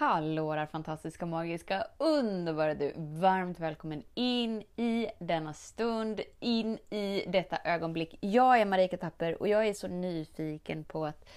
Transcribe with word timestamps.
Hallå 0.00 0.54
där 0.54 0.66
fantastiska, 0.66 1.26
magiska, 1.26 1.86
underbara 1.98 2.74
du! 2.74 2.92
Varmt 2.96 3.60
välkommen 3.60 4.02
in 4.14 4.62
i 4.76 5.06
denna 5.18 5.54
stund, 5.54 6.20
in 6.38 6.78
i 6.90 7.24
detta 7.26 7.58
ögonblick. 7.64 8.18
Jag 8.20 8.60
är 8.60 8.64
Marika 8.64 8.96
Tapper 8.96 9.40
och 9.40 9.48
jag 9.48 9.66
är 9.66 9.72
så 9.72 9.88
nyfiken 9.88 10.84
på 10.84 11.06
att 11.06 11.28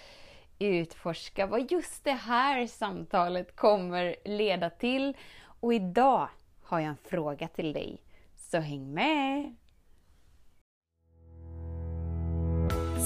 utforska 0.59 1.45
vad 1.45 1.71
just 1.71 2.03
det 2.03 2.11
här 2.11 2.67
samtalet 2.67 3.55
kommer 3.55 4.15
leda 4.25 4.69
till. 4.69 5.17
Och 5.59 5.73
idag 5.73 6.29
har 6.63 6.79
jag 6.79 6.89
en 6.89 6.97
fråga 7.03 7.47
till 7.47 7.73
dig, 7.73 8.01
så 8.35 8.59
häng 8.59 8.93
med! 8.93 9.55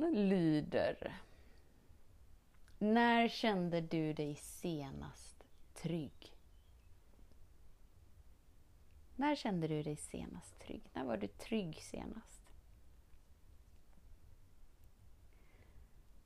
Frågan 0.00 0.28
lyder. 0.28 1.20
När 2.78 3.28
kände 3.28 3.80
du 3.80 4.12
dig 4.12 4.34
senast 4.34 5.44
trygg? 5.74 6.36
När 9.16 9.36
kände 9.36 9.68
du 9.68 9.82
dig 9.82 9.96
senast 9.96 10.58
trygg? 10.58 10.90
När 10.92 11.04
var 11.04 11.16
du 11.16 11.26
trygg 11.26 11.82
senast? 11.82 12.40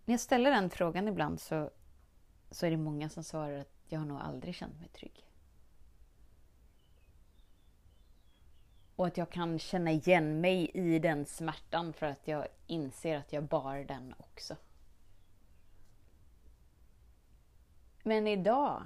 När 0.04 0.12
jag 0.12 0.20
ställer 0.20 0.50
den 0.50 0.70
frågan 0.70 1.08
ibland 1.08 1.40
så, 1.40 1.70
så 2.50 2.66
är 2.66 2.70
det 2.70 2.76
många 2.76 3.08
som 3.08 3.24
svarar 3.24 3.58
att 3.58 3.74
jag 3.88 3.98
har 3.98 4.06
nog 4.06 4.18
aldrig 4.18 4.54
känt 4.54 4.80
mig 4.80 4.88
trygg. 4.88 5.24
Och 8.96 9.06
att 9.06 9.16
jag 9.16 9.30
kan 9.30 9.58
känna 9.58 9.90
igen 9.92 10.40
mig 10.40 10.70
i 10.74 10.98
den 10.98 11.26
smärtan 11.26 11.92
för 11.92 12.06
att 12.06 12.28
jag 12.28 12.46
inser 12.66 13.16
att 13.16 13.32
jag 13.32 13.44
bar 13.44 13.76
den 13.76 14.14
också. 14.18 14.56
Men 18.02 18.26
idag, 18.26 18.82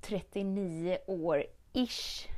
39 0.00 0.98
år 1.06 1.44
ish, 1.72 2.28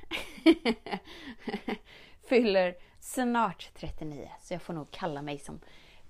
fyller 2.29 2.77
snart 3.01 3.71
39. 3.75 4.31
Så 4.41 4.55
jag 4.55 4.63
får 4.63 4.75
nog 4.75 4.91
kalla 4.91 5.23
mig 5.23 5.39
som 5.39 5.61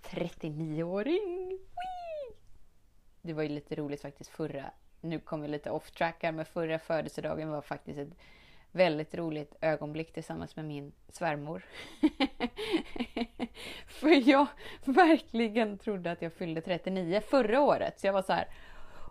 39-åring. 0.03 1.59
Det 3.23 3.33
var 3.33 3.43
ju 3.43 3.49
lite 3.49 3.75
roligt 3.75 4.03
faktiskt 4.03 4.31
förra, 4.31 4.71
nu 5.01 5.21
kommer 5.21 5.43
vi 5.43 5.49
lite 5.49 5.71
off 5.71 5.91
track 5.91 6.23
här, 6.23 6.33
men 6.33 6.45
förra 6.45 6.79
födelsedagen 6.79 7.51
var 7.51 7.63
faktiskt 7.63 7.99
ett 7.99 8.19
väldigt 8.75 9.15
roligt 9.15 9.55
ögonblick 9.61 10.13
tillsammans 10.13 10.57
med 10.57 10.65
min 10.65 10.93
svärmor. 11.09 11.65
För 13.87 14.29
jag 14.29 14.47
verkligen 14.85 15.79
trodde 15.79 16.13
att 16.13 16.23
jag 16.23 16.33
fyllde 16.33 16.61
39 16.61 17.21
förra 17.21 17.61
året. 17.61 18.01
Så 18.01 18.07
jag 18.07 18.13
var 18.13 18.23
så 18.23 18.33
här, 18.33 18.49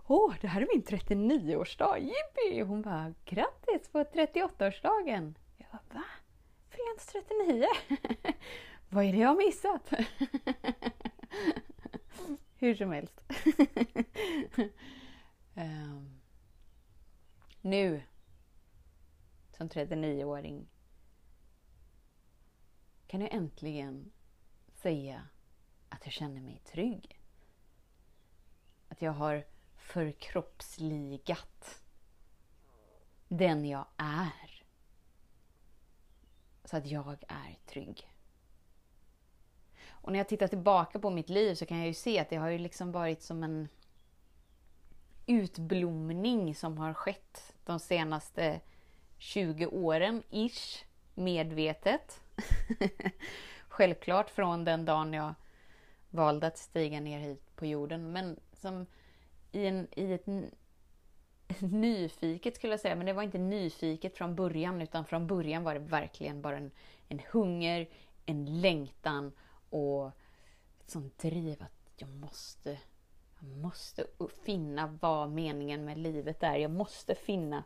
åh, 0.07 0.33
det 0.41 0.47
här 0.47 0.61
är 0.61 0.67
min 0.73 0.83
39-årsdag, 0.83 1.97
jippi! 1.97 2.61
Hon 2.61 2.81
bara, 2.81 3.13
grattis 3.25 3.89
på 3.91 4.03
38-årsdagen! 4.03 5.35
Jag 5.57 5.67
bara, 5.71 5.81
va? 5.93 6.03
Fyller 6.69 6.85
jag 6.85 6.93
inte 6.93 7.05
39? 7.05 7.67
Vad 8.89 9.05
är 9.05 9.11
det 9.13 9.19
jag 9.19 9.27
har 9.27 9.35
missat? 9.35 9.93
Hur 12.57 12.75
som 12.75 12.91
helst. 12.91 13.21
um, 15.55 16.19
nu 17.61 18.01
som 19.69 19.69
39-åring 19.69 20.67
kan 23.07 23.21
jag 23.21 23.33
äntligen 23.33 24.11
säga 24.73 25.27
att 25.89 26.05
jag 26.05 26.13
känner 26.13 26.41
mig 26.41 26.61
trygg. 26.65 27.21
Att 28.87 29.01
jag 29.01 29.11
har 29.11 29.45
förkroppsligat 29.75 31.83
den 33.27 33.65
jag 33.65 33.85
är. 33.97 34.63
Så 36.65 36.77
att 36.77 36.87
jag 36.87 37.23
är 37.27 37.57
trygg. 37.65 38.09
Och 39.87 40.11
när 40.11 40.19
jag 40.19 40.29
tittar 40.29 40.47
tillbaka 40.47 40.99
på 40.99 41.09
mitt 41.09 41.29
liv 41.29 41.55
så 41.55 41.65
kan 41.65 41.77
jag 41.77 41.87
ju 41.87 41.93
se 41.93 42.19
att 42.19 42.29
det 42.29 42.35
har 42.35 42.49
ju 42.49 42.57
liksom 42.57 42.91
varit 42.91 43.21
som 43.21 43.43
en 43.43 43.67
utblomning 45.25 46.55
som 46.55 46.77
har 46.77 46.93
skett 46.93 47.55
de 47.63 47.79
senaste 47.79 48.61
20 49.23 49.67
åren 49.67 50.23
ish 50.29 50.85
medvetet. 51.13 52.21
Självklart 53.67 54.29
från 54.29 54.65
den 54.65 54.85
dagen 54.85 55.13
jag 55.13 55.33
valde 56.09 56.47
att 56.47 56.57
stiga 56.57 56.99
ner 56.99 57.19
hit 57.19 57.55
på 57.55 57.65
jorden. 57.65 58.11
Men 58.11 58.39
som 58.53 58.85
i, 59.51 59.65
en, 59.65 59.87
i 59.91 60.13
ett 60.13 60.25
nyfiket 61.59 62.55
skulle 62.55 62.73
jag 62.73 62.79
säga, 62.79 62.95
men 62.95 63.05
det 63.05 63.13
var 63.13 63.23
inte 63.23 63.37
nyfiket 63.37 64.17
från 64.17 64.35
början 64.35 64.81
utan 64.81 65.05
från 65.05 65.27
början 65.27 65.63
var 65.63 65.73
det 65.73 65.79
verkligen 65.79 66.41
bara 66.41 66.57
en, 66.57 66.71
en 67.09 67.21
hunger, 67.31 67.89
en 68.25 68.61
längtan 68.61 69.31
och 69.69 70.07
ett 70.79 70.89
sånt 70.89 71.17
driv 71.17 71.63
att 71.63 71.91
jag 71.97 72.09
måste, 72.09 72.79
jag 73.39 73.49
måste 73.49 74.05
finna 74.45 74.97
vad 75.01 75.29
meningen 75.29 75.85
med 75.85 75.97
livet 75.97 76.43
är. 76.43 76.55
Jag 76.55 76.71
måste 76.71 77.15
finna 77.15 77.63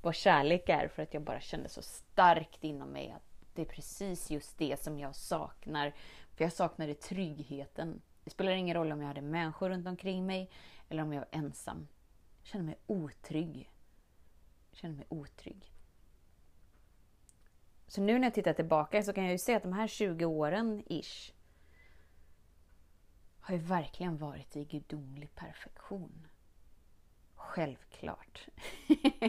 vad 0.00 0.14
kärlek 0.14 0.68
är 0.68 0.88
för 0.88 1.02
att 1.02 1.14
jag 1.14 1.22
bara 1.22 1.40
kände 1.40 1.68
så 1.68 1.82
starkt 1.82 2.64
inom 2.64 2.88
mig 2.88 3.10
att 3.10 3.22
det 3.54 3.62
är 3.62 3.66
precis 3.66 4.30
just 4.30 4.58
det 4.58 4.82
som 4.82 4.98
jag 4.98 5.16
saknar. 5.16 5.94
För 6.36 6.44
jag 6.44 6.52
saknade 6.52 6.94
tryggheten. 6.94 8.02
Det 8.24 8.30
spelar 8.30 8.52
ingen 8.52 8.76
roll 8.76 8.92
om 8.92 9.00
jag 9.00 9.08
hade 9.08 9.22
människor 9.22 9.70
runt 9.70 9.86
omkring 9.86 10.26
mig 10.26 10.50
eller 10.88 11.02
om 11.02 11.12
jag 11.12 11.20
var 11.20 11.28
ensam. 11.38 11.88
Jag 12.38 12.46
kände 12.46 12.66
mig 12.66 12.76
otrygg. 12.86 13.70
Jag 14.70 14.78
kände 14.78 14.96
mig 14.96 15.06
otrygg. 15.08 15.72
Så 17.86 18.00
nu 18.00 18.18
när 18.18 18.26
jag 18.26 18.34
tittar 18.34 18.52
tillbaka 18.52 19.02
så 19.02 19.12
kan 19.12 19.24
jag 19.24 19.32
ju 19.32 19.38
se 19.38 19.54
att 19.54 19.62
de 19.62 19.72
här 19.72 19.86
20 19.86 20.24
åren 20.24 20.82
ish 20.86 21.32
har 23.40 23.54
ju 23.54 23.60
verkligen 23.60 24.18
varit 24.18 24.56
i 24.56 24.64
gudomlig 24.64 25.34
perfektion. 25.34 26.26
Självklart. 27.50 28.46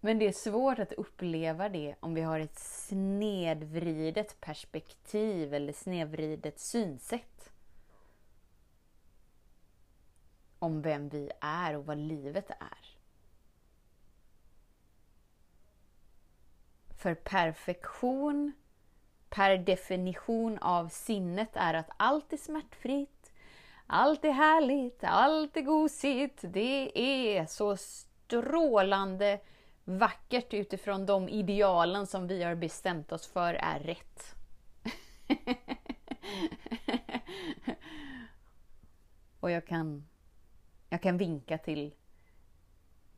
Men 0.00 0.18
det 0.18 0.26
är 0.28 0.32
svårt 0.32 0.78
att 0.78 0.92
uppleva 0.92 1.68
det 1.68 1.94
om 2.00 2.14
vi 2.14 2.20
har 2.20 2.40
ett 2.40 2.58
snedvridet 2.58 4.40
perspektiv 4.40 5.54
eller 5.54 5.72
snedvridet 5.72 6.60
synsätt. 6.60 7.52
Om 10.58 10.82
vem 10.82 11.08
vi 11.08 11.30
är 11.40 11.76
och 11.76 11.86
vad 11.86 11.98
livet 11.98 12.50
är. 12.50 12.98
För 16.96 17.14
perfektion 17.14 18.52
per 19.28 19.58
definition 19.58 20.58
av 20.58 20.88
sinnet 20.88 21.50
är 21.56 21.74
att 21.74 21.90
allt 21.96 22.32
är 22.32 22.36
smärtfritt, 22.36 23.19
allt 23.92 24.24
är 24.24 24.32
härligt, 24.32 25.04
allt 25.04 25.56
är 25.56 25.62
gosigt. 25.62 26.40
Det 26.42 26.98
är 26.98 27.46
så 27.46 27.76
strålande 27.76 29.40
vackert 29.84 30.54
utifrån 30.54 31.06
de 31.06 31.28
idealen 31.28 32.06
som 32.06 32.26
vi 32.26 32.42
har 32.42 32.54
bestämt 32.54 33.12
oss 33.12 33.26
för 33.26 33.54
är 33.54 33.80
rätt. 33.80 34.34
Och 39.40 39.50
jag 39.50 39.66
kan, 39.66 40.06
jag 40.88 41.02
kan 41.02 41.18
vinka 41.18 41.58
till, 41.58 41.94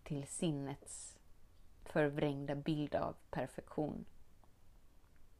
till 0.02 0.26
sinnets 0.26 1.18
förvrängda 1.84 2.54
bild 2.54 2.94
av 2.94 3.16
perfektion. 3.30 4.04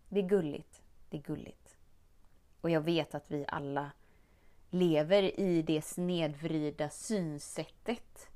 Det 0.09 0.21
är 0.21 0.29
gulligt. 0.29 0.83
Det 1.09 1.17
är 1.17 1.23
gulligt. 1.23 1.77
Och 2.61 2.71
jag 2.71 2.81
vet 2.81 3.15
att 3.15 3.31
vi 3.31 3.45
alla 3.49 3.91
lever 4.73 5.41
i 5.41 5.63
det 5.63 5.83
snedvrida 5.83 6.91
synsättet. 6.91 8.29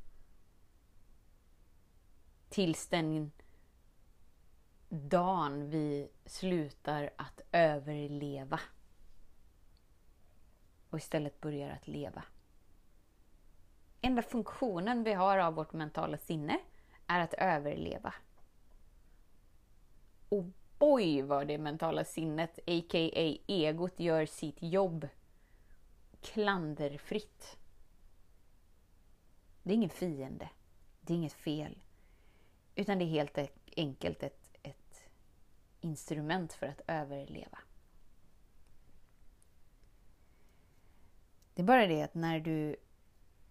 Tills 2.48 2.86
den 2.86 3.32
dagen 4.88 5.70
vi 5.70 6.08
slutar 6.26 7.10
att 7.16 7.40
överleva 7.52 8.60
och 10.90 10.98
istället 10.98 11.40
börjar 11.40 11.70
att 11.70 11.88
leva. 11.88 12.22
enda 14.00 14.22
funktionen 14.22 15.04
vi 15.04 15.12
har 15.12 15.38
av 15.38 15.54
vårt 15.54 15.72
mentala 15.72 16.18
sinne 16.18 16.58
är 17.06 17.20
att 17.20 17.34
överleva. 17.34 18.14
Och 20.28 20.44
boy 20.78 21.22
vad 21.22 21.46
det 21.46 21.58
mentala 21.58 22.04
sinnet, 22.04 22.58
a.k.a. 22.58 23.38
egot, 23.46 24.00
gör 24.00 24.26
sitt 24.26 24.62
jobb 24.62 25.08
klanderfritt. 26.20 27.58
Det 29.62 29.70
är 29.70 29.74
ingen 29.74 29.90
fiende. 29.90 30.48
Det 31.00 31.12
är 31.12 31.16
inget 31.16 31.32
fel. 31.32 31.78
Utan 32.74 32.98
det 32.98 33.04
är 33.04 33.06
helt 33.06 33.38
enkelt 33.76 34.22
ett, 34.22 34.50
ett 34.62 35.08
instrument 35.80 36.52
för 36.52 36.66
att 36.66 36.80
överleva. 36.86 37.58
Det 41.54 41.62
är 41.62 41.66
bara 41.66 41.86
det 41.86 42.02
att 42.02 42.14
när 42.14 42.40
du 42.40 42.76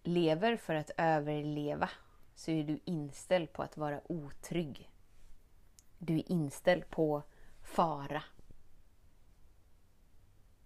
lever 0.04 0.58
för 0.58 0.76
att 0.76 0.92
överleva 0.98 1.90
så 2.36 2.52
är 2.52 2.64
du 2.64 2.80
inställd 2.86 3.54
på 3.54 3.64
att 3.64 3.78
vara 3.78 4.02
otrygg. 4.12 4.92
Du 5.98 6.16
är 6.16 6.32
inställd 6.32 6.90
på 6.90 7.24
fara. 7.62 8.24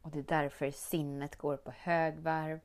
Och 0.01 0.11
det 0.11 0.19
är 0.19 0.41
därför 0.41 0.71
sinnet 0.71 1.35
går 1.35 1.57
på 1.57 1.71
högvarv. 1.71 2.59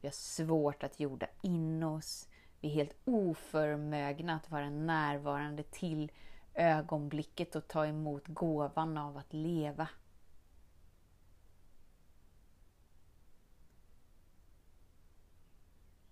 Vi 0.00 0.08
har 0.08 0.12
svårt 0.12 0.82
att 0.82 1.00
jorda 1.00 1.26
in 1.42 1.82
oss. 1.82 2.28
Vi 2.60 2.68
är 2.68 2.72
helt 2.72 2.96
oförmögna 3.04 4.36
att 4.36 4.50
vara 4.50 4.70
närvarande 4.70 5.62
till 5.62 6.12
ögonblicket 6.54 7.56
och 7.56 7.68
ta 7.68 7.86
emot 7.86 8.26
gåvan 8.26 8.98
av 8.98 9.16
att 9.16 9.32
leva. 9.32 9.88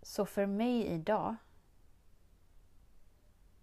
Så 0.03 0.27
för 0.27 0.47
mig 0.47 0.87
idag, 0.87 1.37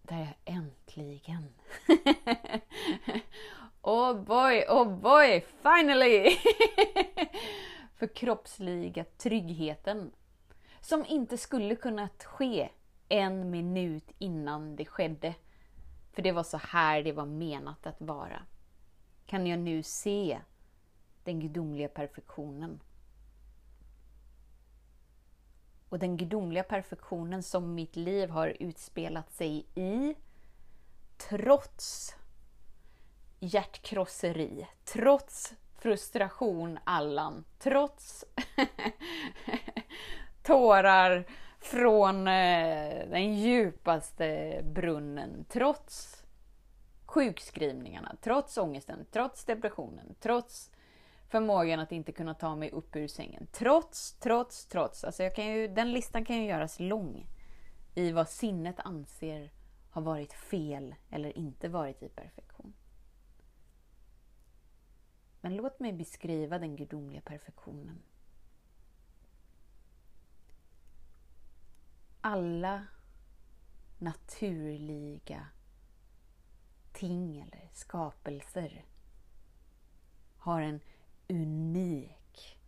där 0.02 0.20
jag 0.20 0.56
äntligen 0.56 1.54
Oh 3.86 4.14
boy, 4.14 4.66
oh 4.70 4.86
boy, 4.86 5.46
finally! 5.62 6.38
Förkroppsliga 7.96 9.06
tryggheten. 9.18 10.12
Som 10.82 11.06
inte 11.06 11.38
skulle 11.38 11.76
kunnat 11.76 12.24
ske 12.24 12.70
en 13.10 13.52
minut 13.52 14.12
innan 14.20 14.76
det 14.76 14.86
skedde. 14.86 15.36
För 16.12 16.22
det 16.22 16.32
var 16.32 16.44
så 16.44 16.58
här 16.58 17.04
det 17.04 17.12
var 17.12 17.26
menat 17.26 17.88
att 17.88 18.02
vara. 18.02 18.42
Kan 19.26 19.48
jag 19.48 19.60
nu 19.60 19.84
se 19.84 20.40
den 21.24 21.40
gudomliga 21.40 21.88
perfektionen? 21.88 22.80
Och 25.90 26.00
den 26.00 26.18
gudomliga 26.18 26.64
perfektionen 26.64 27.44
som 27.44 27.76
mitt 27.76 27.96
liv 27.96 28.30
har 28.30 28.58
utspelat 28.60 29.32
sig 29.32 29.66
i, 29.76 30.16
trots 31.18 32.16
hjärtkrosseri, 33.44 34.68
trots 34.86 35.54
frustration, 35.76 36.80
Allan, 36.84 37.44
trots 37.60 38.26
tårar 40.44 41.26
från 41.60 42.28
eh, 42.28 43.10
den 43.10 43.36
djupaste 43.36 44.60
brunnen, 44.64 45.46
trots 45.50 46.24
sjukskrivningarna, 47.06 48.16
trots 48.22 48.58
ångesten, 48.58 49.06
trots 49.12 49.46
depressionen, 49.46 50.16
trots 50.20 50.72
förmågan 51.28 51.80
att 51.80 51.92
inte 51.92 52.12
kunna 52.12 52.34
ta 52.34 52.56
mig 52.56 52.72
upp 52.72 52.96
ur 52.96 53.08
sängen. 53.08 53.48
Trots, 53.52 54.14
trots, 54.14 54.66
trots. 54.66 55.04
Alltså 55.04 55.24
jag 55.24 55.36
kan 55.36 55.46
ju, 55.46 55.68
den 55.68 55.92
listan 55.92 56.26
kan 56.26 56.36
ju 56.36 56.46
göras 56.46 56.80
lång 56.80 57.28
i 57.96 58.12
vad 58.12 58.30
sinnet 58.30 58.80
anser 58.80 59.52
har 59.90 60.02
varit 60.02 60.34
fel 60.34 60.96
eller 61.10 61.38
inte 61.38 61.70
varit 61.70 62.04
i 62.04 62.10
perfektion. 62.10 62.53
Men 65.44 65.56
låt 65.56 65.80
mig 65.80 65.94
beskriva 65.94 66.60
den 66.60 66.76
gudomliga 66.76 67.22
perfektionen. 67.22 68.04
Alla 72.22 72.88
naturliga 74.00 75.48
ting 76.94 77.40
eller 77.42 77.70
skapelser 77.74 78.86
har 80.38 80.62
en 80.62 80.80
unik 81.28 82.60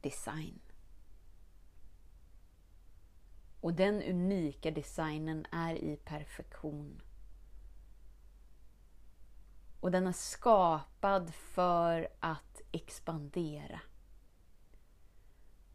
design. 0.00 0.60
Och 3.60 3.74
den 3.74 4.02
unika 4.02 4.70
designen 4.70 5.46
är 5.52 5.74
i 5.74 5.96
perfektion. 5.96 7.02
Och 9.82 9.90
den 9.90 10.06
är 10.06 10.12
skapad 10.12 11.34
för 11.34 12.08
att 12.20 12.60
expandera. 12.72 13.80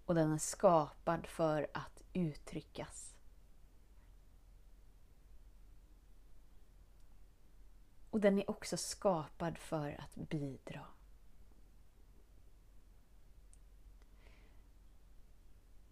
Och 0.06 0.16
den 0.16 0.32
är 0.32 0.38
skapad 0.38 1.28
för 1.28 1.68
att 1.74 2.02
uttryckas. 2.14 3.16
Och 8.10 8.20
den 8.20 8.40
är 8.40 8.50
också 8.50 8.78
skapad 8.78 9.58
för 9.58 10.02
att 10.02 10.16
bidra. 10.16 10.86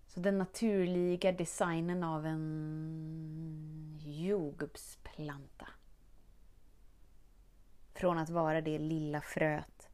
Så 0.08 0.20
den 0.20 0.38
naturliga 0.38 1.32
designen 1.32 2.04
av 2.04 2.26
en 2.26 4.00
jordgubbsplanta 4.06 5.68
från 7.96 8.18
att 8.18 8.30
vara 8.30 8.62
det 8.62 8.80
lilla 8.80 9.22
fröet 9.22 9.90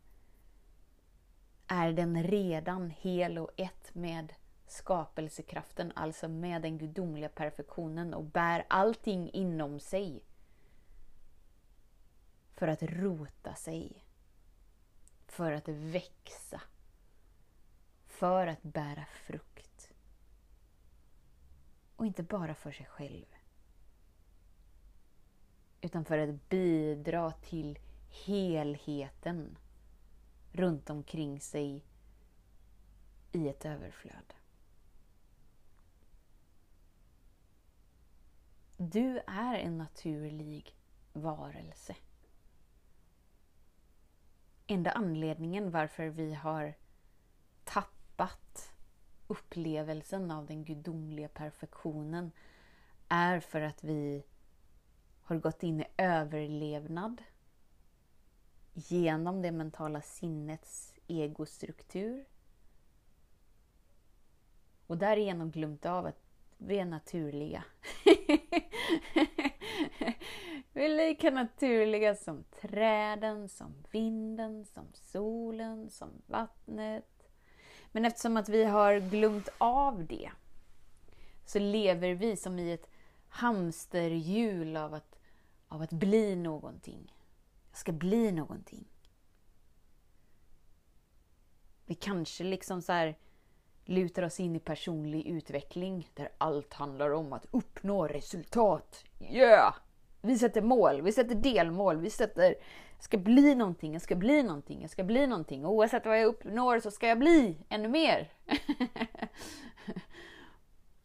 är 1.68 1.92
den 1.94 2.24
redan 2.24 2.90
hel 2.90 3.38
och 3.38 3.52
ett 3.58 3.96
med 3.96 4.34
skapelsekraften, 4.68 5.92
alltså 5.96 6.28
med 6.28 6.62
den 6.62 6.78
gudomliga 6.78 7.30
perfektionen 7.30 8.14
och 8.14 8.24
bär 8.24 8.66
allting 8.70 9.30
inom 9.30 9.80
sig 9.80 10.24
för 12.54 12.68
att 12.68 12.84
rota 12.84 13.56
sig, 13.56 14.06
för 15.28 15.52
att 15.52 15.68
växa, 15.68 16.62
för 18.08 18.48
att 18.48 18.64
bära 18.64 19.06
frukt. 19.06 19.94
Och 21.96 22.06
inte 22.06 22.24
bara 22.24 22.56
för 22.56 22.72
sig 22.72 22.86
själv, 22.86 23.26
utan 25.82 26.06
för 26.06 26.18
att 26.18 26.50
bidra 26.50 27.32
till 27.32 27.80
helheten 28.12 29.58
runt 30.52 30.90
omkring 30.90 31.40
sig 31.40 31.86
i 33.32 33.50
ett 33.50 33.66
överflöd. 33.66 34.34
Du 38.78 39.22
är 39.28 39.56
en 39.56 39.78
naturlig 39.78 40.76
varelse. 41.14 41.96
Enda 44.68 44.92
anledningen 44.92 45.72
varför 45.72 46.08
vi 46.08 46.34
har 46.34 46.74
tappat 47.64 48.74
upplevelsen 49.28 50.32
av 50.32 50.46
den 50.46 50.64
gudomliga 50.64 51.28
perfektionen 51.28 52.32
är 53.10 53.40
för 53.40 53.62
att 53.62 53.84
vi 53.84 54.24
har 55.22 55.36
gått 55.36 55.64
in 55.64 55.82
i 55.82 55.86
överlevnad 55.98 57.22
genom 58.74 59.42
det 59.42 59.52
mentala 59.52 60.02
sinnets 60.02 60.94
egostruktur. 61.08 62.26
Och 64.88 64.98
därigenom 64.98 65.52
glömt 65.52 65.86
av 65.86 66.06
att 66.06 66.22
vi 66.58 66.80
är 66.80 66.86
naturliga. 66.86 67.64
vi 70.74 70.86
är 70.86 70.90
lika 70.90 71.32
naturliga 71.32 72.16
som 72.16 72.44
träden, 72.62 73.50
som 73.50 73.74
vinden, 73.92 74.66
som 74.66 74.88
solen, 74.94 75.90
som 75.90 76.10
vattnet. 76.28 77.30
Men 77.92 78.06
eftersom 78.06 78.38
att 78.38 78.50
vi 78.50 78.64
har 78.64 79.00
glömt 79.00 79.50
av 79.58 80.06
det 80.06 80.32
så 81.46 81.60
lever 81.60 82.14
vi 82.14 82.36
som 82.38 82.60
i 82.60 82.74
ett 82.74 82.90
hamsterhjul 83.30 84.78
av 84.78 84.94
att, 84.94 85.20
av 85.68 85.82
att 85.82 85.92
bli 85.92 86.36
någonting. 86.36 87.14
Jag 87.72 87.78
ska 87.78 87.92
bli 87.92 88.32
någonting. 88.32 88.88
Vi 91.86 91.96
kanske 91.96 92.44
liksom 92.44 92.82
så 92.82 92.92
här 92.92 93.18
lutar 93.86 94.24
oss 94.24 94.40
in 94.40 94.56
i 94.56 94.60
personlig 94.60 95.28
utveckling 95.28 96.10
där 96.14 96.30
allt 96.38 96.74
handlar 96.74 97.12
om 97.12 97.34
att 97.34 97.46
uppnå 97.52 98.08
resultat. 98.08 99.04
Yeah! 99.20 99.76
Vi 100.22 100.38
sätter 100.38 100.62
mål, 100.62 101.02
vi 101.02 101.12
sätter 101.12 101.36
delmål, 101.36 101.98
vi 101.98 102.10
sätter 102.10 102.56
jag 103.02 103.04
ska 103.04 103.18
bli 103.18 103.56
någonting, 103.56 103.94
jag 103.94 104.02
ska 104.02 104.16
bli 104.16 104.44
någonting, 104.44 104.82
jag 104.82 104.90
ska 104.90 105.04
bli 105.04 105.28
någonting. 105.28 105.66
Och 105.66 105.74
oavsett 105.74 106.06
vad 106.06 106.20
jag 106.20 106.26
uppnår 106.26 106.80
så 106.80 106.92
ska 106.92 107.08
jag 107.08 107.20
bli 107.20 107.58
ännu 107.70 107.88
mer. 107.88 108.32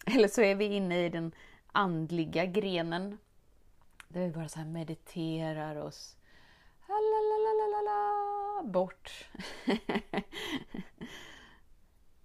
Eller 0.06 0.28
så 0.28 0.42
är 0.42 0.54
vi 0.54 0.64
inne 0.64 1.04
i 1.04 1.08
den 1.08 1.32
andliga 1.66 2.46
grenen. 2.46 3.18
Där 4.08 4.20
vi 4.20 4.30
bara 4.30 4.48
så 4.48 4.58
här 4.58 4.66
mediterar 4.66 5.76
oss 5.76 6.16
bort. 8.64 9.28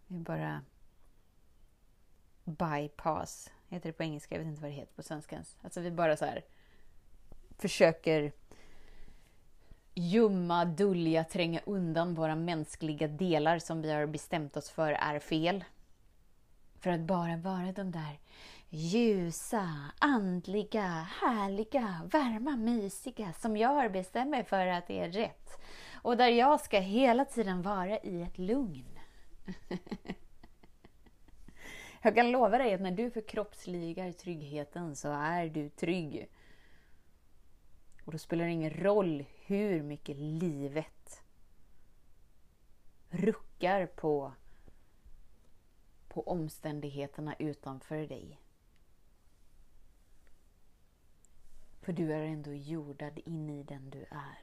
vi 0.07 0.19
bara 0.19 0.61
bypass, 2.43 3.51
heter 3.69 3.89
det 3.89 3.93
på 3.93 4.03
engelska, 4.03 4.35
jag 4.35 4.39
vet 4.39 4.47
inte 4.47 4.61
vad 4.61 4.71
det 4.71 4.75
heter 4.75 4.93
på 4.93 5.03
svenska 5.03 5.35
ens. 5.35 5.57
Alltså 5.61 5.81
vi 5.81 5.91
bara 5.91 6.17
så 6.17 6.25
här 6.25 6.45
försöker 7.57 8.31
ljumma, 9.93 10.65
dölja, 10.65 11.23
tränga 11.23 11.61
undan 11.65 12.13
våra 12.13 12.35
mänskliga 12.35 13.07
delar 13.07 13.59
som 13.59 13.81
vi 13.81 13.91
har 13.91 14.05
bestämt 14.05 14.57
oss 14.57 14.69
för 14.69 14.91
är 14.91 15.19
fel. 15.19 15.63
För 16.79 16.89
att 16.89 17.01
bara 17.01 17.37
vara 17.37 17.71
de 17.71 17.91
där 17.91 18.19
ljusa, 18.73 19.91
andliga, 19.99 21.07
härliga, 21.21 22.09
varma, 22.11 22.55
mysiga 22.55 23.33
som 23.33 23.57
jag 23.57 23.91
bestämmer 23.91 24.43
för 24.43 24.67
att 24.67 24.87
det 24.87 24.99
är 24.99 25.11
rätt. 25.11 25.61
Och 25.93 26.17
där 26.17 26.27
jag 26.27 26.61
ska 26.61 26.79
hela 26.79 27.25
tiden 27.25 27.61
vara 27.61 27.99
i 27.99 28.21
ett 28.21 28.37
lugn. 28.37 28.99
jag 32.01 32.15
kan 32.15 32.31
lova 32.31 32.57
dig 32.57 32.73
att 32.73 32.81
när 32.81 32.91
du 32.91 33.11
förkroppsligar 33.11 34.11
tryggheten 34.11 34.95
så 34.95 35.11
är 35.11 35.49
du 35.49 35.69
trygg. 35.69 36.29
Och 38.05 38.11
då 38.11 38.17
spelar 38.17 38.45
det 38.45 38.51
ingen 38.51 38.73
roll 38.73 39.25
hur 39.45 39.83
mycket 39.83 40.17
livet 40.17 41.23
ruckar 43.09 43.85
på, 43.85 44.33
på 46.07 46.27
omständigheterna 46.27 47.35
utanför 47.39 48.07
dig. 48.07 48.39
För 51.81 51.93
du 51.93 52.13
är 52.13 52.23
ändå 52.23 52.53
jordad 52.53 53.19
in 53.25 53.49
i 53.49 53.63
den 53.63 53.89
du 53.89 54.05
är. 54.09 54.39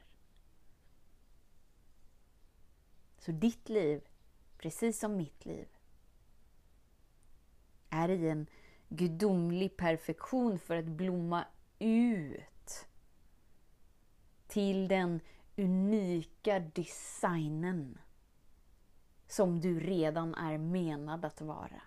Så 3.17 3.31
ditt 3.31 3.69
liv, 3.69 4.01
precis 4.57 4.99
som 4.99 5.17
mitt 5.17 5.45
liv, 5.45 5.67
är 7.89 8.09
i 8.09 8.29
en 8.29 8.47
gudomlig 8.89 9.77
perfektion 9.77 10.59
för 10.59 10.75
att 10.77 10.85
blomma 10.85 11.45
ut 11.79 12.87
till 14.47 14.87
den 14.87 15.21
unika 15.57 16.59
designen 16.59 17.97
som 19.27 19.61
du 19.61 19.79
redan 19.79 20.35
är 20.35 20.57
menad 20.57 21.25
att 21.25 21.41
vara. 21.41 21.81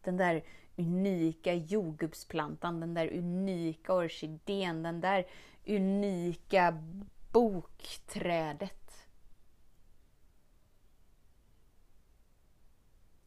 Den 0.00 0.16
där 0.16 0.44
unika 0.76 1.54
jordgubbsplantan, 1.54 2.80
den 2.80 2.94
där 2.94 3.12
unika 3.12 3.94
orkidén, 3.94 4.82
den 4.82 5.00
där 5.00 5.26
unika 5.66 6.82
bokträdet. 7.32 9.08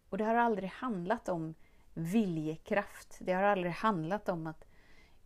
Och 0.10 0.18
det 0.18 0.24
har 0.24 0.36
aldrig 0.36 0.70
handlat 0.70 1.30
om 1.30 1.56
viljekraft. 1.94 3.18
Det 3.20 3.34
har 3.34 3.44
aldrig 3.44 3.74
handlat 3.74 4.30
om 4.30 4.48
att 4.48 4.66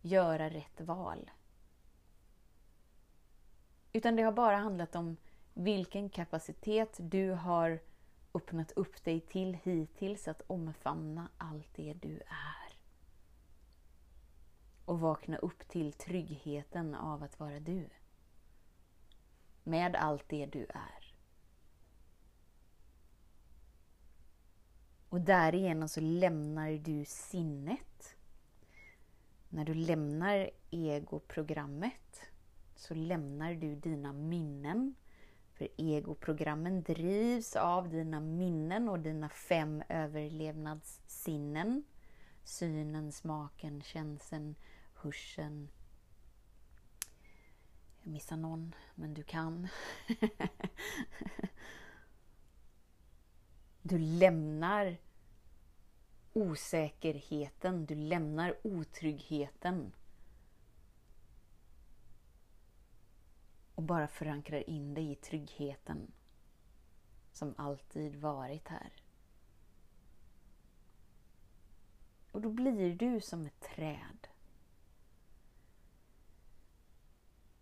göra 0.00 0.50
rätt 0.50 0.80
val. 0.80 1.30
Utan 3.92 4.16
det 4.16 4.22
har 4.22 4.32
bara 4.32 4.56
handlat 4.56 4.94
om 4.94 5.16
vilken 5.54 6.10
kapacitet 6.10 6.96
du 6.98 7.30
har 7.30 7.80
öppnat 8.34 8.72
upp 8.72 9.04
dig 9.04 9.20
till 9.20 9.54
hittills 9.54 10.28
att 10.28 10.42
omfamna 10.46 11.28
allt 11.38 11.68
det 11.74 11.92
du 11.92 12.16
är. 12.26 12.72
Och 14.84 15.00
vakna 15.00 15.36
upp 15.36 15.68
till 15.68 15.92
tryggheten 15.92 16.94
av 16.94 17.22
att 17.22 17.40
vara 17.40 17.60
du. 17.60 17.88
Med 19.64 19.96
allt 19.96 20.28
det 20.28 20.46
du 20.46 20.66
är. 20.68 21.14
Och 25.08 25.20
därigenom 25.20 25.88
så 25.88 26.00
lämnar 26.00 26.70
du 26.70 27.04
sinnet. 27.04 28.16
När 29.48 29.64
du 29.64 29.74
lämnar 29.74 30.50
egoprogrammet 30.70 32.20
så 32.76 32.94
lämnar 32.94 33.54
du 33.54 33.76
dina 33.76 34.12
minnen 34.12 34.94
för 35.60 35.68
egoprogrammen 35.76 36.82
drivs 36.82 37.56
av 37.56 37.88
dina 37.88 38.20
minnen 38.20 38.88
och 38.88 39.00
dina 39.00 39.28
fem 39.28 39.82
överlevnadssinnen. 39.88 41.84
Synen, 42.44 43.12
smaken, 43.12 43.82
känseln, 43.82 44.54
hörseln. 44.94 45.68
Jag 48.02 48.12
missar 48.12 48.36
någon, 48.36 48.74
men 48.94 49.14
du 49.14 49.22
kan. 49.22 49.68
du 53.82 53.98
lämnar 53.98 54.96
osäkerheten, 56.32 57.86
du 57.86 57.94
lämnar 57.94 58.56
otryggheten. 58.62 59.92
Och 63.80 63.84
bara 63.86 64.08
förankrar 64.08 64.70
in 64.70 64.94
dig 64.94 65.12
i 65.12 65.14
tryggheten 65.14 66.12
som 67.32 67.54
alltid 67.58 68.16
varit 68.16 68.68
här. 68.68 68.92
Och 72.32 72.40
då 72.40 72.50
blir 72.50 72.94
du 72.94 73.20
som 73.20 73.46
ett 73.46 73.60
träd. 73.60 74.28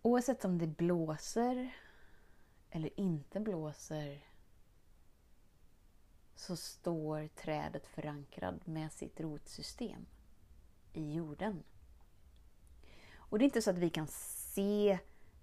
Oavsett 0.01 0.45
om 0.45 0.57
det 0.57 0.67
blåser 0.67 1.75
eller 2.69 2.99
inte 2.99 3.39
blåser 3.39 4.25
så 6.35 6.55
står 6.55 7.27
trädet 7.27 7.87
förankrad 7.87 8.67
med 8.67 8.91
sitt 8.91 9.19
rotsystem 9.19 10.05
i 10.93 11.13
jorden. 11.13 11.63
Och 13.15 13.39
det 13.39 13.43
är 13.43 13.45
inte 13.45 13.61
så 13.61 13.69
att 13.69 13.77
vi 13.77 13.89
kan 13.89 14.07
se 14.07 14.99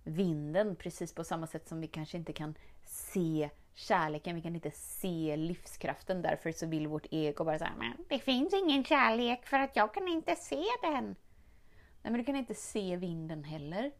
vinden 0.06 0.76
precis 0.76 1.14
på 1.14 1.24
samma 1.24 1.46
sätt 1.46 1.68
som 1.68 1.80
vi 1.80 1.86
kanske 1.86 2.16
inte 2.16 2.32
kan 2.32 2.54
se 2.84 3.50
kärleken, 3.74 4.36
vi 4.36 4.42
kan 4.42 4.54
inte 4.54 4.70
se 4.70 5.36
livskraften. 5.36 6.22
Därför 6.22 6.52
så 6.52 6.66
vill 6.66 6.86
vårt 6.86 7.06
ego 7.10 7.44
bara 7.44 7.58
säga 7.58 7.72
men 7.78 8.04
det 8.08 8.18
finns 8.18 8.54
ingen 8.54 8.84
kärlek 8.84 9.46
för 9.46 9.58
att 9.58 9.76
jag 9.76 9.94
kan 9.94 10.08
inte 10.08 10.36
se 10.36 10.62
den. 10.82 11.04
Nej, 12.02 12.12
men 12.12 12.12
du 12.12 12.24
kan 12.24 12.36
inte 12.36 12.54
se 12.54 12.96
vinden 12.96 13.44
heller. 13.44 13.92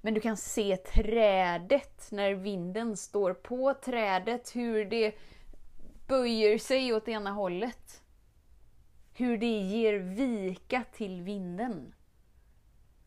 Men 0.00 0.14
du 0.14 0.20
kan 0.20 0.36
se 0.36 0.76
trädet 0.76 2.08
när 2.12 2.34
vinden 2.34 2.96
står 2.96 3.34
på 3.34 3.74
trädet, 3.74 4.56
hur 4.56 4.84
det 4.84 5.14
böjer 6.06 6.58
sig 6.58 6.94
åt 6.94 7.08
ena 7.08 7.30
hållet. 7.30 8.02
Hur 9.12 9.38
det 9.38 9.60
ger 9.60 9.98
vika 9.98 10.84
till 10.92 11.22
vinden. 11.22 11.94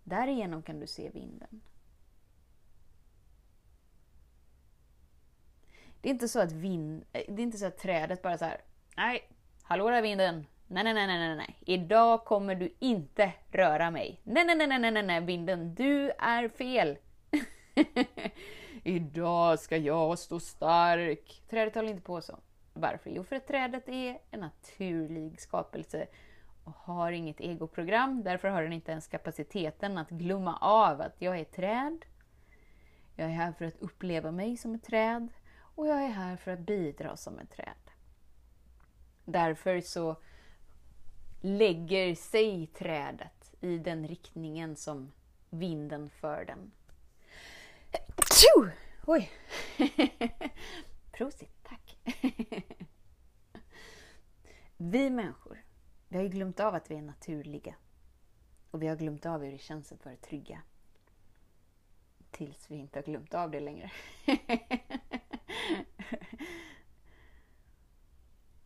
Därigenom 0.10 0.62
kan 0.62 0.80
du 0.80 0.88
se 0.88 1.10
vinden. 1.10 1.62
Det 6.02 6.10
är 6.10 6.14
inte 6.14 6.28
så 6.28 6.40
att, 6.40 6.52
vind, 6.52 7.06
eh, 7.14 7.22
det 7.28 7.42
är 7.42 7.44
inte 7.44 7.58
så 7.58 7.66
att 7.66 7.78
trädet 7.78 8.22
bara 8.22 8.38
så 8.38 8.46
här, 8.46 8.62
nej, 8.98 9.30
hallå 9.64 9.90
där 9.90 10.02
vinden, 10.02 10.46
nej, 10.68 10.84
nej, 10.84 10.94
nej, 10.94 11.08
nej, 11.08 11.36
nej, 11.36 11.58
idag 11.60 12.26
kommer 12.26 12.56
du 12.56 12.74
inte 12.80 13.34
röra 13.52 13.92
mig. 13.92 14.22
Nej, 14.24 14.46
nej, 14.46 14.56
nej, 14.56 14.80
nej, 14.80 14.92
nej, 14.92 15.04
nej, 15.04 15.22
vinden, 15.22 15.76
du 15.76 16.12
är 16.12 16.50
fel. 16.50 16.98
idag 18.84 19.60
ska 19.60 19.78
jag 19.78 20.20
stå 20.20 20.40
stark. 20.40 21.42
Trädet 21.50 21.76
håller 21.76 21.90
inte 21.90 22.04
på 22.04 22.22
så. 22.22 22.40
Varför? 22.74 23.10
Jo, 23.10 23.24
för 23.24 23.36
att 23.36 23.48
trädet 23.48 23.90
är 23.90 24.20
en 24.32 24.40
naturlig 24.40 25.42
skapelse 25.42 26.08
och 26.70 26.94
har 26.94 27.12
inget 27.12 27.40
egoprogram. 27.40 28.24
Därför 28.24 28.48
har 28.48 28.64
den 28.64 28.74
inte 28.74 28.92
ens 28.92 29.08
kapaciteten 29.08 29.98
att 29.98 30.10
glömma 30.10 30.58
av 30.58 31.02
att 31.02 31.16
jag 31.22 31.38
är 31.38 31.42
ett 31.42 31.52
träd. 31.52 32.06
Jag 33.16 33.28
är 33.28 33.34
här 33.34 33.52
för 33.52 33.66
att 33.66 33.80
uppleva 33.80 34.32
mig 34.32 34.58
som 34.58 34.76
ett 34.76 34.84
träd 34.84 35.28
och 35.76 35.88
jag 35.88 36.04
är 36.04 36.10
här 36.10 36.38
för 36.38 36.52
att 36.52 36.60
bidra 36.60 37.18
som 37.18 37.40
ett 37.40 37.52
träd. 37.52 37.92
Därför 39.26 39.82
så 39.82 40.16
lägger 41.42 42.16
sig 42.16 42.68
trädet 42.68 43.54
i 43.62 43.78
den 43.78 44.08
riktningen 44.08 44.76
som 44.76 45.12
vinden 45.50 46.10
för 46.10 46.46
den. 46.46 46.72
Tju! 48.18 48.72
Oj! 49.06 49.32
Prosit, 51.12 51.64
tack! 51.64 51.98
Vi 54.78 55.10
människor 55.10 55.64
vi 56.10 56.18
har 56.18 56.24
ju 56.24 56.30
glömt 56.30 56.60
av 56.60 56.76
att 56.76 56.92
vi 56.92 56.96
är 56.96 57.02
naturliga. 57.02 57.76
Och 58.72 58.82
vi 58.82 58.88
har 58.88 58.96
glömt 58.96 59.26
av 59.26 59.44
hur 59.44 59.52
det 59.52 59.58
känns 59.58 59.92
att 59.92 60.06
vara 60.06 60.16
trygga. 60.16 60.62
Tills 62.32 62.72
vi 62.72 62.76
inte 62.76 63.00
har 63.00 63.04
glömt 63.04 63.34
av 63.34 63.52
det 63.52 63.60
längre. 63.60 63.92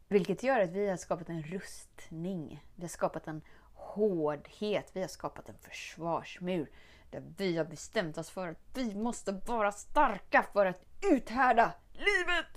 Vilket 0.07 0.43
gör 0.43 0.59
att 0.59 0.69
vi 0.69 0.89
har 0.89 0.97
skapat 0.97 1.29
en 1.29 1.43
rustning. 1.43 2.63
Vi 2.75 2.81
har 2.81 2.89
skapat 2.89 3.27
en 3.27 3.41
hårdhet. 3.73 4.91
Vi 4.93 5.01
har 5.01 5.07
skapat 5.07 5.49
en 5.49 5.57
försvarsmur. 5.57 6.71
Där 7.09 7.23
vi 7.37 7.57
har 7.57 7.65
bestämt 7.65 8.17
oss 8.17 8.29
för 8.29 8.47
att 8.47 8.57
vi 8.73 8.95
måste 8.95 9.31
vara 9.31 9.71
starka 9.71 10.45
för 10.53 10.65
att 10.65 10.85
uthärda 11.01 11.73
livet. 11.93 12.52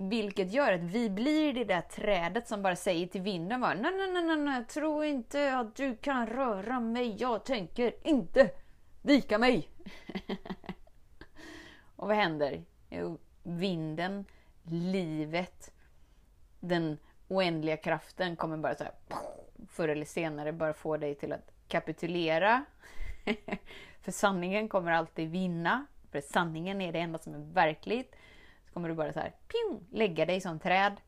Vilket 0.00 0.52
gör 0.52 0.72
att 0.72 0.80
vi 0.80 1.10
blir 1.10 1.54
det 1.54 1.64
där 1.64 1.80
trädet 1.80 2.48
som 2.48 2.62
bara 2.62 2.76
säger 2.76 3.06
till 3.06 3.20
vinden 3.20 3.60
bara, 3.60 3.74
nej, 3.74 3.92
nej, 3.96 4.22
nej, 4.22 4.36
nej, 4.36 4.64
tro 4.64 5.04
inte 5.04 5.56
att 5.56 5.76
du 5.76 5.96
kan 5.96 6.26
röra 6.26 6.80
mig. 6.80 7.16
Jag 7.18 7.44
tänker 7.44 8.08
inte 8.08 8.50
vika 9.02 9.38
mig. 9.38 9.68
Och 11.96 12.08
vad 12.08 12.16
händer? 12.16 12.64
Jo, 12.90 13.18
vinden, 13.42 14.24
livet, 14.62 15.72
den 16.60 16.98
oändliga 17.28 17.76
kraften 17.76 18.36
kommer 18.36 18.56
bara 18.56 18.74
så 18.74 18.84
här, 18.84 18.92
förr 19.68 19.88
eller 19.88 20.04
senare 20.04 20.52
bara 20.52 20.72
få 20.72 20.96
dig 20.96 21.14
till 21.14 21.32
att 21.32 21.50
kapitulera. 21.68 22.64
för 24.02 24.12
sanningen 24.12 24.68
kommer 24.68 24.92
alltid 24.92 25.30
vinna. 25.30 25.86
För 26.10 26.20
sanningen 26.20 26.80
är 26.80 26.92
det 26.92 26.98
enda 26.98 27.18
som 27.18 27.34
är 27.34 27.52
verkligt. 27.52 28.14
Så 28.68 28.74
kommer 28.74 28.88
du 28.88 28.94
bara 28.94 29.12
så 29.12 29.20
här, 29.20 29.30
ping, 29.30 29.88
lägga 29.90 30.26
dig 30.26 30.40
som 30.40 30.60
träd. 30.60 31.00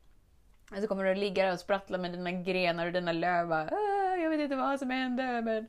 Och 0.70 0.76
så 0.76 0.88
kommer 0.88 1.04
du 1.04 1.14
ligga 1.14 1.44
där 1.44 1.52
och 1.52 1.60
sprattla 1.60 1.98
med 1.98 2.12
dina 2.12 2.32
grenar 2.32 2.86
och 2.86 2.92
dina 2.92 3.12
löv. 3.12 3.52
Ah, 3.52 4.16
jag 4.16 4.30
vet 4.30 4.40
inte 4.40 4.56
vad 4.56 4.78
som 4.78 4.90
händer 4.90 5.42
men 5.42 5.66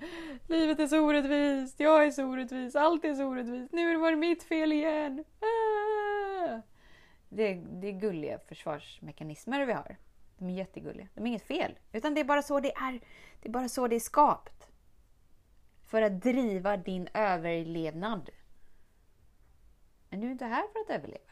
livet 0.48 0.80
är 0.80 0.88
så 0.88 1.00
orättvist. 1.00 1.80
Jag 1.80 2.06
är 2.06 2.12
så 2.12 2.26
orättvis. 2.26 2.76
Allt 2.76 3.06
är 3.06 3.14
så 3.14 3.26
orättvist. 3.26 3.72
Nu 3.72 3.98
var 3.98 4.12
det 4.12 4.18
mitt 4.18 4.44
fel 4.44 4.74
igen. 4.74 5.24
Ah. 5.40 6.62
Det, 7.30 7.54
det 7.54 7.88
är 7.88 7.92
gulliga 7.92 8.40
försvarsmekanismer 8.40 9.66
vi 9.66 9.74
har. 9.74 9.98
De 10.38 10.50
är 10.50 10.54
jättegulliga. 10.54 11.08
De 11.14 11.24
är 11.24 11.28
inget 11.28 11.48
fel. 11.48 11.80
Utan 11.92 12.14
det 12.14 12.22
är 12.22 12.26
bara 12.26 12.42
så 12.42 12.60
det 12.60 12.76
är. 12.76 13.00
Det 13.42 13.50
är 13.50 13.52
bara 13.52 13.70
så 13.70 13.88
det 13.88 13.96
är 13.96 14.00
skapt. 14.00 14.70
För 15.86 16.02
att 16.02 16.22
driva 16.22 16.78
din 16.78 17.08
överlevnad. 17.14 18.30
Men 20.10 20.20
du 20.20 20.28
är 20.28 20.32
inte 20.32 20.46
här 20.46 20.64
för 20.74 20.80
att 20.80 21.00
överleva. 21.00 21.32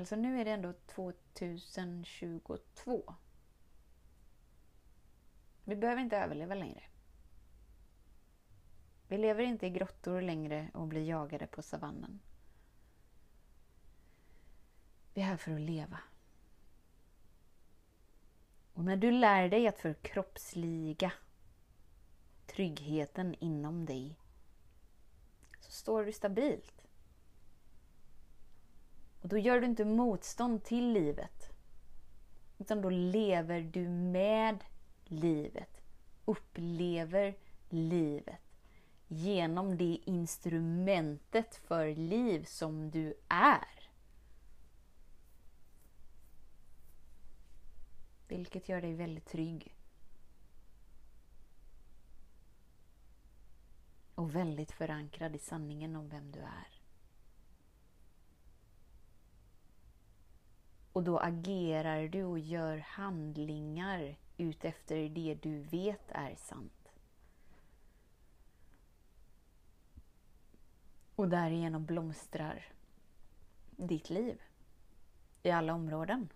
Alltså 0.00 0.16
nu 0.16 0.40
är 0.40 0.44
det 0.44 0.50
ändå 0.50 0.72
2022. 0.86 3.14
Vi 5.64 5.76
behöver 5.76 6.02
inte 6.02 6.16
överleva 6.16 6.54
längre. 6.54 6.82
Vi 9.08 9.18
lever 9.18 9.42
inte 9.42 9.66
i 9.66 9.70
grottor 9.70 10.20
längre 10.20 10.70
och 10.74 10.86
blir 10.86 11.08
jagade 11.08 11.46
på 11.46 11.62
savannen. 11.62 12.20
Vi 15.14 15.20
är 15.20 15.24
här 15.24 15.36
för 15.36 15.52
att 15.52 15.60
leva. 15.60 15.98
Och 18.72 18.84
när 18.84 18.96
du 18.96 19.10
lär 19.10 19.48
dig 19.48 19.68
att 19.68 19.78
förkroppsliga 19.78 21.12
tryggheten 22.46 23.34
inom 23.34 23.86
dig 23.86 24.18
så 25.60 25.70
står 25.70 26.04
du 26.04 26.12
stabilt. 26.12 26.79
Och 29.20 29.28
då 29.28 29.38
gör 29.38 29.60
du 29.60 29.66
inte 29.66 29.84
motstånd 29.84 30.64
till 30.64 30.92
livet. 30.92 31.52
Utan 32.58 32.82
då 32.82 32.90
lever 32.90 33.60
du 33.60 33.88
med 33.88 34.64
livet. 35.04 35.82
Upplever 36.24 37.36
livet. 37.68 38.40
Genom 39.08 39.76
det 39.76 40.00
instrumentet 40.04 41.56
för 41.56 41.94
liv 41.94 42.44
som 42.44 42.90
du 42.90 43.14
är. 43.28 43.90
Vilket 48.28 48.68
gör 48.68 48.80
dig 48.80 48.94
väldigt 48.94 49.26
trygg. 49.26 49.76
Och 54.14 54.34
väldigt 54.34 54.72
förankrad 54.72 55.34
i 55.34 55.38
sanningen 55.38 55.96
om 55.96 56.08
vem 56.08 56.32
du 56.32 56.40
är. 56.40 56.79
Och 60.92 61.02
då 61.02 61.18
agerar 61.18 62.08
du 62.08 62.24
och 62.24 62.38
gör 62.38 62.78
handlingar 62.78 64.16
utefter 64.36 65.08
det 65.08 65.34
du 65.34 65.58
vet 65.58 66.10
är 66.10 66.34
sant. 66.36 66.92
Och 71.14 71.28
därigenom 71.28 71.84
blomstrar 71.84 72.72
ditt 73.70 74.10
liv 74.10 74.42
i 75.42 75.50
alla 75.50 75.74
områden. 75.74 76.28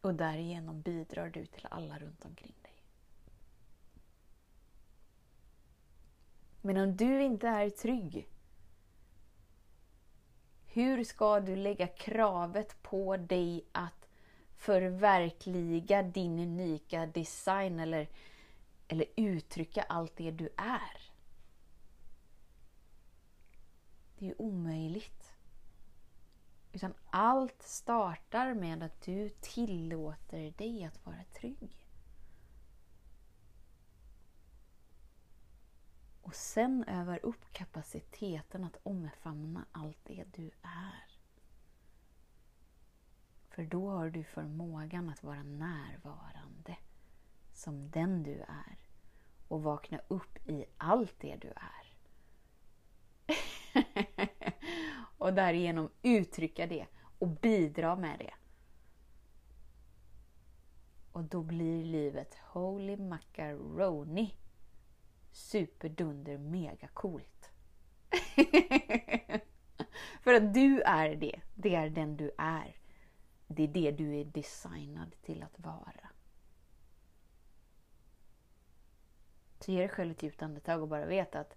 Och 0.00 0.14
därigenom 0.14 0.80
bidrar 0.80 1.30
du 1.30 1.46
till 1.46 1.66
alla 1.70 1.98
runt 1.98 2.24
omkring 2.24 2.54
dig. 2.62 2.82
Men 6.60 6.76
om 6.76 6.96
du 6.96 7.22
inte 7.22 7.48
är 7.48 7.70
trygg, 7.70 8.29
hur 10.72 11.04
ska 11.04 11.40
du 11.40 11.56
lägga 11.56 11.86
kravet 11.86 12.82
på 12.82 13.16
dig 13.16 13.64
att 13.72 14.08
förverkliga 14.56 16.02
din 16.02 16.38
unika 16.38 17.06
design 17.06 17.80
eller, 17.80 18.08
eller 18.88 19.06
uttrycka 19.16 19.82
allt 19.82 20.16
det 20.16 20.30
du 20.30 20.48
är? 20.56 21.12
Det 24.18 24.24
är 24.24 24.28
ju 24.28 24.34
omöjligt. 24.38 25.32
Utan 26.72 26.94
allt 27.10 27.62
startar 27.62 28.54
med 28.54 28.82
att 28.82 29.02
du 29.02 29.28
tillåter 29.28 30.50
dig 30.50 30.84
att 30.84 31.06
vara 31.06 31.24
trygg. 31.40 31.79
Och 36.30 36.36
sen 36.36 36.84
övar 36.84 37.20
upp 37.22 37.52
kapaciteten 37.52 38.64
att 38.64 38.76
omfamna 38.82 39.66
allt 39.72 39.98
det 40.04 40.24
du 40.32 40.50
är. 40.62 41.18
För 43.48 43.64
då 43.64 43.90
har 43.90 44.10
du 44.10 44.24
förmågan 44.24 45.08
att 45.08 45.22
vara 45.22 45.42
närvarande 45.42 46.76
som 47.52 47.90
den 47.90 48.22
du 48.22 48.40
är 48.40 48.78
och 49.48 49.62
vakna 49.62 50.00
upp 50.08 50.48
i 50.48 50.64
allt 50.76 51.14
det 51.20 51.36
du 51.36 51.52
är. 51.56 51.96
och 55.18 55.34
därigenom 55.34 55.90
uttrycka 56.02 56.66
det 56.66 56.86
och 57.18 57.28
bidra 57.28 57.96
med 57.96 58.18
det. 58.18 58.34
Och 61.12 61.24
då 61.24 61.42
blir 61.42 61.84
livet 61.84 62.34
Holy 62.34 62.96
Macaroni 62.96 64.34
superdunder 65.32 66.38
mega 66.38 66.88
coolt. 66.88 67.50
För 70.22 70.34
att 70.34 70.54
du 70.54 70.80
är 70.80 71.16
det. 71.16 71.40
Det 71.54 71.74
är 71.74 71.90
den 71.90 72.16
du 72.16 72.30
är. 72.38 72.76
Det 73.46 73.62
är 73.62 73.68
det 73.68 73.90
du 73.90 74.16
är 74.16 74.24
designad 74.24 75.14
till 75.22 75.42
att 75.42 75.60
vara. 75.60 76.10
Så 79.60 79.72
ge 79.72 79.78
dig 79.78 79.88
själv 79.88 80.10
ett 80.10 80.22
djupt 80.22 80.42
andetag 80.42 80.82
och 80.82 80.88
bara 80.88 81.06
vet 81.06 81.34
att 81.34 81.56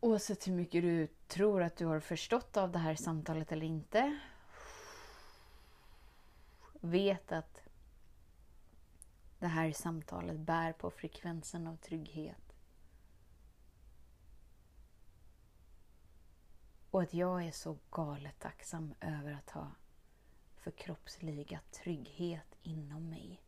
oavsett 0.00 0.48
hur 0.48 0.52
mycket 0.52 0.82
du 0.82 1.08
tror 1.26 1.62
att 1.62 1.76
du 1.76 1.86
har 1.86 2.00
förstått 2.00 2.56
av 2.56 2.72
det 2.72 2.78
här 2.78 2.94
samtalet 2.94 3.52
eller 3.52 3.66
inte. 3.66 4.18
Vet 6.72 7.32
att 7.32 7.61
det 9.42 9.48
här 9.48 9.72
samtalet 9.72 10.38
bär 10.38 10.72
på 10.72 10.90
frekvensen 10.90 11.66
av 11.66 11.76
trygghet. 11.76 12.56
Och 16.90 17.02
att 17.02 17.14
jag 17.14 17.46
är 17.46 17.50
så 17.50 17.78
galet 17.90 18.38
tacksam 18.38 18.94
över 19.00 19.32
att 19.32 19.50
ha 19.50 19.70
förkroppsligat 20.56 21.72
trygghet 21.72 22.56
inom 22.62 23.08
mig. 23.08 23.42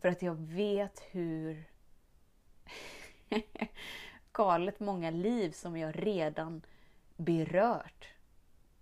För 0.00 0.08
att 0.08 0.22
jag 0.22 0.34
vet 0.34 1.00
hur 1.10 1.70
galet 4.32 4.80
många 4.80 5.10
liv 5.10 5.50
som 5.50 5.76
jag 5.76 6.06
redan 6.06 6.62
berört 7.16 8.08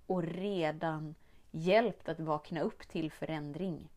och 0.07 0.23
redan 0.23 1.15
hjälpt 1.51 2.09
att 2.09 2.21
vakna 2.21 2.61
upp 2.61 2.89
till 2.89 3.13
förändring. 3.13 3.89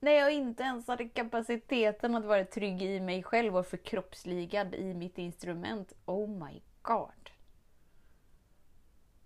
När 0.00 0.12
jag 0.12 0.32
inte 0.32 0.62
ens 0.62 0.86
hade 0.88 1.08
kapaciteten 1.08 2.14
att 2.14 2.24
vara 2.24 2.44
trygg 2.44 2.82
i 2.82 3.00
mig 3.00 3.22
själv 3.22 3.56
och 3.56 3.66
förkroppsligad 3.66 4.74
i 4.74 4.94
mitt 4.94 5.18
instrument. 5.18 5.92
Oh 6.04 6.28
my 6.28 6.62
god! 6.82 7.30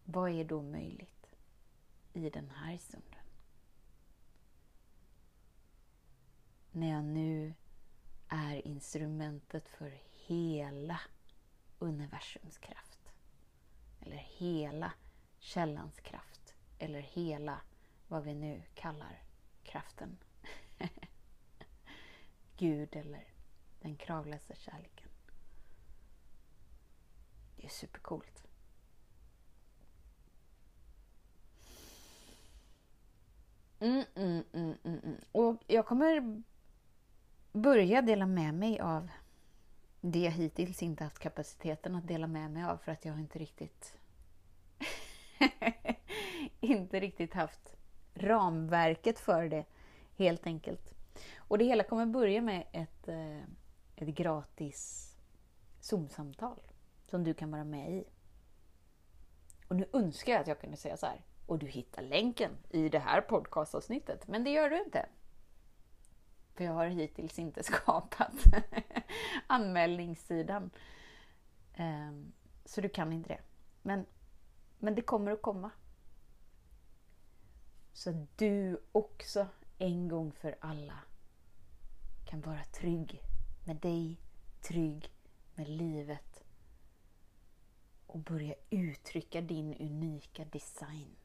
Vad 0.04 0.30
är 0.30 0.44
då 0.44 0.62
möjligt 0.62 1.36
i 2.12 2.30
den 2.30 2.50
här 2.50 2.78
stunden? 2.78 3.20
När 6.72 6.90
jag 6.90 7.04
nu 7.04 7.54
är 8.28 8.66
instrumentet 8.66 9.68
för 9.68 9.98
hela 10.26 11.00
universums 11.78 12.58
kraft. 12.58 13.12
Eller 14.00 14.16
hela 14.16 14.92
källans 15.44 16.00
kraft. 16.00 16.54
Eller 16.78 17.00
hela 17.00 17.60
vad 18.08 18.24
vi 18.24 18.34
nu 18.34 18.62
kallar 18.74 19.22
kraften. 19.62 20.18
Gud 22.56 22.96
eller 22.96 23.24
den 23.80 23.96
kravlösa 23.96 24.54
kärleken. 24.54 25.08
Det 27.56 27.64
är 27.64 27.70
supercoolt. 27.70 28.44
Mm, 33.80 34.04
mm, 34.14 34.44
mm, 34.52 34.76
mm, 34.84 34.98
mm. 34.98 35.20
Och 35.32 35.62
jag 35.66 35.86
kommer 35.86 36.42
börja 37.52 38.02
dela 38.02 38.26
med 38.26 38.54
mig 38.54 38.80
av 38.80 39.10
det 40.00 40.18
jag 40.18 40.32
hittills 40.32 40.82
inte 40.82 41.04
haft 41.04 41.18
kapaciteten 41.18 41.94
att 41.94 42.08
dela 42.08 42.26
med 42.26 42.50
mig 42.50 42.64
av 42.64 42.76
för 42.76 42.92
att 42.92 43.04
jag 43.04 43.20
inte 43.20 43.38
riktigt 43.38 43.98
inte 46.60 47.00
riktigt 47.00 47.34
haft 47.34 47.76
ramverket 48.14 49.18
för 49.18 49.48
det 49.48 49.64
helt 50.16 50.46
enkelt. 50.46 50.94
Och 51.38 51.58
det 51.58 51.64
hela 51.64 51.84
kommer 51.84 52.06
börja 52.06 52.40
med 52.40 52.66
ett, 52.72 53.08
eh, 53.08 53.42
ett 53.96 54.08
gratis 54.08 55.10
Zoom-samtal 55.80 56.60
som 57.02 57.24
du 57.24 57.34
kan 57.34 57.50
vara 57.50 57.64
med 57.64 57.92
i. 57.92 58.04
Och 59.68 59.76
nu 59.76 59.88
önskar 59.92 60.32
jag 60.32 60.40
att 60.40 60.46
jag 60.46 60.60
kunde 60.60 60.76
säga 60.76 60.96
så 60.96 61.06
här. 61.06 61.20
Och 61.46 61.58
du 61.58 61.66
hittar 61.66 62.02
länken 62.02 62.50
i 62.70 62.88
det 62.88 62.98
här 62.98 63.20
podcastavsnittet. 63.20 64.28
Men 64.28 64.44
det 64.44 64.50
gör 64.50 64.70
du 64.70 64.82
inte. 64.84 65.06
För 66.54 66.64
jag 66.64 66.72
har 66.72 66.86
hittills 66.86 67.38
inte 67.38 67.62
skapat 67.64 68.44
anmälningssidan. 69.46 70.70
Ehm, 71.74 72.32
så 72.64 72.80
du 72.80 72.88
kan 72.88 73.12
inte 73.12 73.28
det. 73.28 73.40
Men, 73.82 74.06
men 74.84 74.94
det 74.94 75.02
kommer 75.02 75.30
att 75.30 75.42
komma. 75.42 75.70
Så 77.92 78.10
att 78.10 78.38
du 78.38 78.82
också 78.92 79.46
en 79.78 80.08
gång 80.08 80.32
för 80.32 80.56
alla 80.60 80.98
kan 82.24 82.40
vara 82.40 82.64
trygg 82.64 83.22
med 83.64 83.76
dig, 83.76 84.20
trygg 84.60 85.10
med 85.54 85.68
livet 85.68 86.44
och 88.06 88.18
börja 88.18 88.54
uttrycka 88.70 89.40
din 89.40 89.74
unika 89.74 90.44
design. 90.44 91.16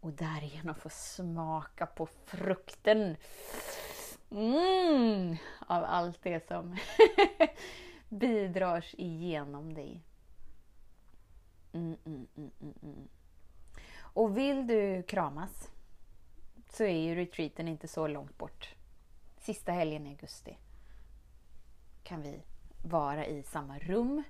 Och 0.00 0.12
därigenom 0.12 0.74
få 0.74 0.88
smaka 0.88 1.86
på 1.86 2.06
frukten 2.06 3.16
mm, 4.30 5.36
av 5.66 5.84
allt 5.84 6.22
det 6.22 6.48
som 6.48 6.76
bidrar 8.08 8.84
igenom 8.92 9.74
dig. 9.74 10.04
Mm 11.72 11.96
mm, 12.04 12.26
mm, 12.36 12.50
mm, 12.60 12.74
mm. 12.82 13.08
Och 13.96 14.38
vill 14.38 14.66
du 14.66 15.02
kramas 15.02 15.70
så 16.70 16.84
är 16.84 16.98
ju 16.98 17.14
retreaten 17.14 17.68
inte 17.68 17.88
så 17.88 18.06
långt 18.06 18.38
bort. 18.38 18.74
Sista 19.38 19.72
helgen 19.72 20.06
i 20.06 20.10
augusti 20.10 20.58
kan 22.02 22.22
vi 22.22 22.42
vara 22.82 23.26
i 23.26 23.42
samma 23.42 23.78
rum. 23.78 24.22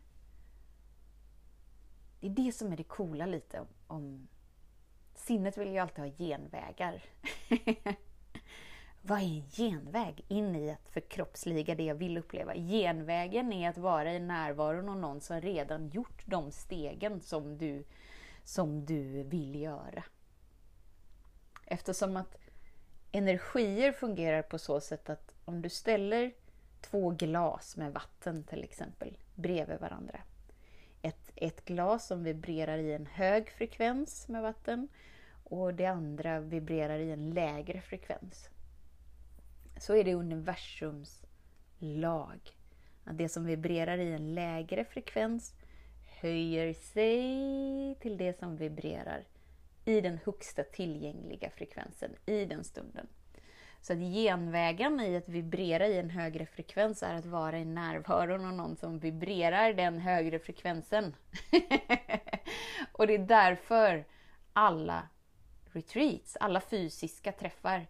Det 2.20 2.26
är 2.26 2.31
det 2.31 2.53
som 2.53 2.72
är 2.72 2.76
det 2.76 2.85
coola 2.85 3.26
lite 3.26 3.66
om 3.87 4.29
sinnet 5.14 5.59
vill 5.59 5.72
ju 5.72 5.79
alltid 5.79 6.05
ha 6.05 6.11
genvägar. 6.18 7.03
Vad 9.02 9.18
är 9.18 9.24
en 9.24 9.50
genväg 9.50 10.24
in 10.28 10.56
i 10.56 10.70
att 10.70 10.88
förkroppsliga 10.88 11.74
det 11.74 11.84
jag 11.84 11.94
vill 11.94 12.18
uppleva? 12.18 12.54
Genvägen 12.54 13.52
är 13.52 13.70
att 13.70 13.78
vara 13.78 14.12
i 14.12 14.20
närvaron 14.20 14.88
av 14.88 14.96
någon 14.96 15.20
som 15.20 15.40
redan 15.40 15.88
gjort 15.88 16.22
de 16.26 16.52
stegen 16.52 17.20
som 17.20 17.58
du, 17.58 17.84
som 18.44 18.84
du 18.84 19.22
vill 19.22 19.54
göra. 19.60 20.04
Eftersom 21.66 22.16
att 22.16 22.36
energier 23.12 23.92
fungerar 23.92 24.42
på 24.42 24.58
så 24.58 24.80
sätt 24.80 25.10
att 25.10 25.34
om 25.44 25.62
du 25.62 25.68
ställer 25.68 26.32
två 26.80 27.10
glas 27.10 27.76
med 27.76 27.92
vatten 27.92 28.44
till 28.44 28.64
exempel 28.64 29.18
bredvid 29.34 29.80
varandra. 29.80 30.20
Ett, 31.02 31.30
ett 31.34 31.64
glas 31.64 32.06
som 32.06 32.24
vibrerar 32.24 32.78
i 32.78 32.92
en 32.92 33.06
hög 33.06 33.50
frekvens 33.50 34.28
med 34.28 34.42
vatten 34.42 34.88
och 35.44 35.74
det 35.74 35.86
andra 35.86 36.40
vibrerar 36.40 36.98
i 36.98 37.10
en 37.10 37.30
lägre 37.30 37.80
frekvens. 37.80 38.50
Så 39.80 39.94
är 39.96 40.04
det 40.04 40.14
universums 40.14 41.22
lag. 41.78 42.40
Att 43.04 43.18
det 43.18 43.28
som 43.28 43.44
vibrerar 43.44 43.98
i 43.98 44.12
en 44.12 44.34
lägre 44.34 44.84
frekvens 44.84 45.54
höjer 46.20 46.72
sig 46.72 47.94
till 48.00 48.16
det 48.16 48.38
som 48.38 48.56
vibrerar 48.56 49.24
i 49.84 50.00
den 50.00 50.18
högsta 50.24 50.62
tillgängliga 50.64 51.50
frekvensen 51.50 52.10
i 52.26 52.44
den 52.44 52.64
stunden. 52.64 53.06
Så 53.80 53.92
att 53.92 53.98
genvägen 53.98 55.00
i 55.00 55.16
att 55.16 55.28
vibrera 55.28 55.86
i 55.86 55.98
en 55.98 56.10
högre 56.10 56.46
frekvens 56.46 57.02
är 57.02 57.14
att 57.14 57.26
vara 57.26 57.58
i 57.58 57.64
närvaron 57.64 58.44
av 58.44 58.52
någon 58.52 58.76
som 58.76 58.98
vibrerar 58.98 59.72
den 59.72 59.98
högre 59.98 60.38
frekvensen. 60.38 61.14
och 62.92 63.06
det 63.06 63.14
är 63.14 63.26
därför 63.26 64.04
alla 64.52 65.08
retreats, 65.72 66.36
alla 66.40 66.60
fysiska 66.60 67.32
träffar 67.32 67.86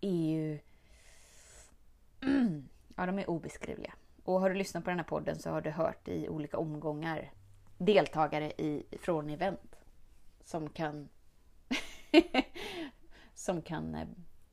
är 0.00 0.30
ju 0.30 0.58
ja, 2.96 3.06
de 3.06 3.18
är 3.18 3.30
obeskrivliga. 3.30 3.94
Och 4.24 4.40
har 4.40 4.50
du 4.50 4.56
lyssnat 4.56 4.84
på 4.84 4.90
den 4.90 4.98
här 4.98 5.06
podden 5.06 5.38
så 5.38 5.50
har 5.50 5.60
du 5.60 5.70
hört 5.70 6.08
i 6.08 6.28
olika 6.28 6.58
omgångar 6.58 7.32
deltagare 7.78 8.52
i, 8.58 8.84
från 9.00 9.30
event 9.30 9.76
som 10.44 10.68
kan 10.68 11.08
som 13.34 13.62
kan 13.62 13.94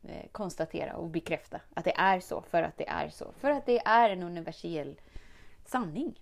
eh, 0.03 0.27
konstatera 0.31 0.95
och 0.95 1.09
bekräfta 1.09 1.61
att 1.73 1.85
det 1.85 1.97
är 1.97 2.19
så, 2.19 2.41
för 2.41 2.63
att 2.63 2.77
det 2.77 2.87
är 2.87 3.09
så. 3.09 3.31
För 3.31 3.49
att 3.49 3.65
det 3.65 3.79
är 3.79 4.09
en 4.09 4.23
universell 4.23 5.01
sanning. 5.65 6.21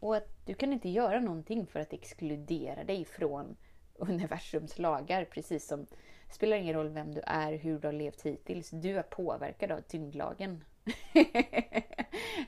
Och 0.00 0.16
att 0.16 0.46
du 0.46 0.54
kan 0.54 0.72
inte 0.72 0.88
göra 0.88 1.20
någonting 1.20 1.66
för 1.66 1.80
att 1.80 1.92
exkludera 1.92 2.84
dig 2.84 3.04
från 3.04 3.56
universums 3.94 4.78
lagar. 4.78 5.24
Precis 5.24 5.66
som, 5.66 5.86
det 6.26 6.34
spelar 6.34 6.56
ingen 6.56 6.74
roll 6.74 6.88
vem 6.88 7.14
du 7.14 7.20
är, 7.26 7.52
hur 7.52 7.78
du 7.78 7.88
har 7.88 7.92
levt 7.92 8.22
hittills. 8.22 8.70
Du 8.70 8.98
är 8.98 9.02
påverkad 9.02 9.72
av 9.72 9.80
tyngdlagen. 9.80 10.64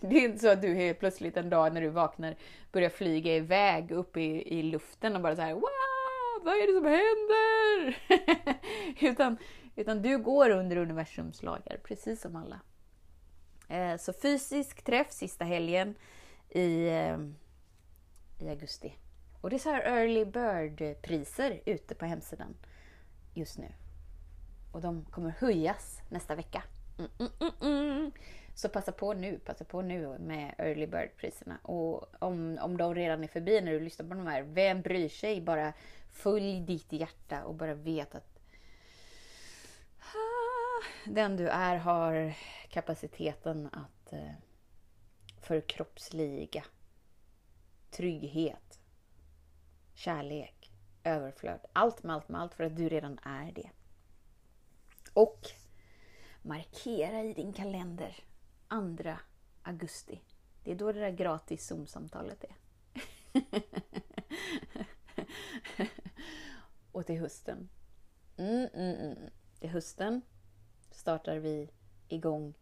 det 0.01 0.17
är 0.17 0.25
inte 0.25 0.39
så 0.39 0.49
att 0.49 0.63
du 0.63 0.75
helt 0.75 0.99
plötsligt 0.99 1.37
en 1.37 1.51
dag 1.51 1.75
när 1.75 1.81
du 1.81 1.89
vaknar 1.89 2.37
börjar 2.73 2.91
flyga 2.91 3.37
iväg 3.37 3.91
upp 3.91 4.17
i, 4.17 4.59
i 4.59 4.63
luften 4.63 5.17
och 5.17 5.23
bara 5.23 5.37
så 5.37 5.43
här 5.43 5.55
Wow, 5.55 6.45
vad 6.45 6.55
är 6.55 6.67
det 6.67 6.75
som 6.75 6.85
händer? 6.85 7.97
utan, 9.11 9.37
utan 9.77 10.03
du 10.03 10.19
går 10.19 10.51
under 10.51 10.77
universums 10.77 11.43
lagar, 11.43 11.81
precis 11.85 12.21
som 12.21 12.37
alla. 12.37 12.61
Eh, 13.69 13.97
så 13.97 14.13
fysisk 14.13 14.83
träff 14.83 15.11
sista 15.11 15.45
helgen 15.45 15.95
i, 16.49 16.89
eh, 16.89 17.19
i 18.41 18.49
augusti. 18.49 18.99
Och 19.41 19.51
det 19.51 19.57
är 19.57 19.59
så 19.59 19.71
här 19.71 19.83
early 19.83 20.25
bird-priser 20.25 21.61
ute 21.67 21.95
på 21.95 22.05
hemsidan 22.05 22.57
just 23.35 23.59
nu. 23.59 23.73
Och 24.73 24.81
de 24.81 25.05
kommer 25.05 25.31
höjas 25.31 26.01
nästa 26.09 26.35
vecka. 26.35 26.63
Mm, 26.99 27.11
mm, 27.19 27.31
mm, 27.41 27.53
mm, 27.61 28.13
så 28.55 28.69
passa 28.69 28.93
på 28.93 29.15
nu, 29.15 29.39
passa 29.39 29.65
på 29.65 29.83
nu 29.83 30.19
med 30.19 30.55
early 30.59 30.87
bird-priserna. 30.87 31.59
Och 31.63 32.15
om, 32.19 32.59
om 32.61 32.77
de 32.77 32.95
redan 32.95 33.25
är 33.25 33.29
förbi 33.29 33.61
när 33.61 33.73
du 33.73 33.81
lyssnar 33.81 34.09
på 34.09 34.15
de 34.15 34.27
här, 34.27 34.43
vem 34.43 34.83
bryr 34.83 35.09
sig? 35.09 35.41
Bara 35.41 35.73
följ 36.13 36.61
ditt 36.61 36.93
hjärta 36.93 37.45
och 37.45 37.55
bara 37.55 37.75
vet 37.75 38.15
att 38.15 38.35
den 41.05 41.37
du 41.37 41.49
är 41.49 41.77
har 41.77 42.37
kapaciteten 42.69 43.67
att 43.73 44.13
eh, 44.13 44.33
förkroppsliga 45.41 46.65
trygghet, 47.91 48.81
kärlek, 49.95 50.71
överflöd. 51.05 51.61
Allt 51.73 52.03
med 52.03 52.15
allt 52.15 52.29
med 52.29 52.41
allt 52.41 52.55
för 52.55 52.65
att 52.65 52.77
du 52.77 52.89
redan 52.89 53.19
är 53.23 53.53
det. 53.53 53.71
Och 55.13 55.51
markera 56.45 57.23
i 57.23 57.35
din 57.35 57.53
kalender 57.53 58.25
2 59.03 59.11
augusti. 59.63 60.21
Det 60.65 60.71
är 60.71 60.75
då 60.75 60.93
det 60.93 61.01
där 61.01 61.11
gratis 61.11 61.67
Zoom-samtalet 61.67 62.45
är. 62.45 62.57
och 66.93 67.07
till 67.07 67.21
hösten. 67.21 67.69
Mm, 68.37 68.69
mm, 68.75 68.75
mm, 68.75 69.17
mm. 69.17 69.31
Till 69.61 69.71
hösten 69.71 70.23
startar 70.91 71.37
vi 71.37 71.71
igång 72.09 72.55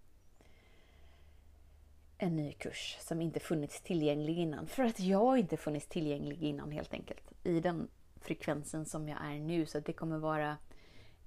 en 2.18 2.36
ny 2.36 2.52
kurs 2.52 2.96
som 3.00 3.20
inte 3.20 3.40
funnits 3.40 3.80
tillgänglig 3.80 4.38
innan. 4.38 4.66
För 4.66 4.82
att 4.82 5.00
jag 5.00 5.38
inte 5.38 5.56
funnits 5.56 5.86
tillgänglig 5.86 6.42
innan 6.42 6.72
helt 6.72 6.92
enkelt. 6.92 7.32
I 7.44 7.60
den 7.60 7.88
frekvensen 8.20 8.86
som 8.86 9.08
jag 9.08 9.26
är 9.26 9.38
nu. 9.38 9.66
Så 9.66 9.80
det 9.80 9.92
kommer 9.92 10.18
vara 10.18 10.56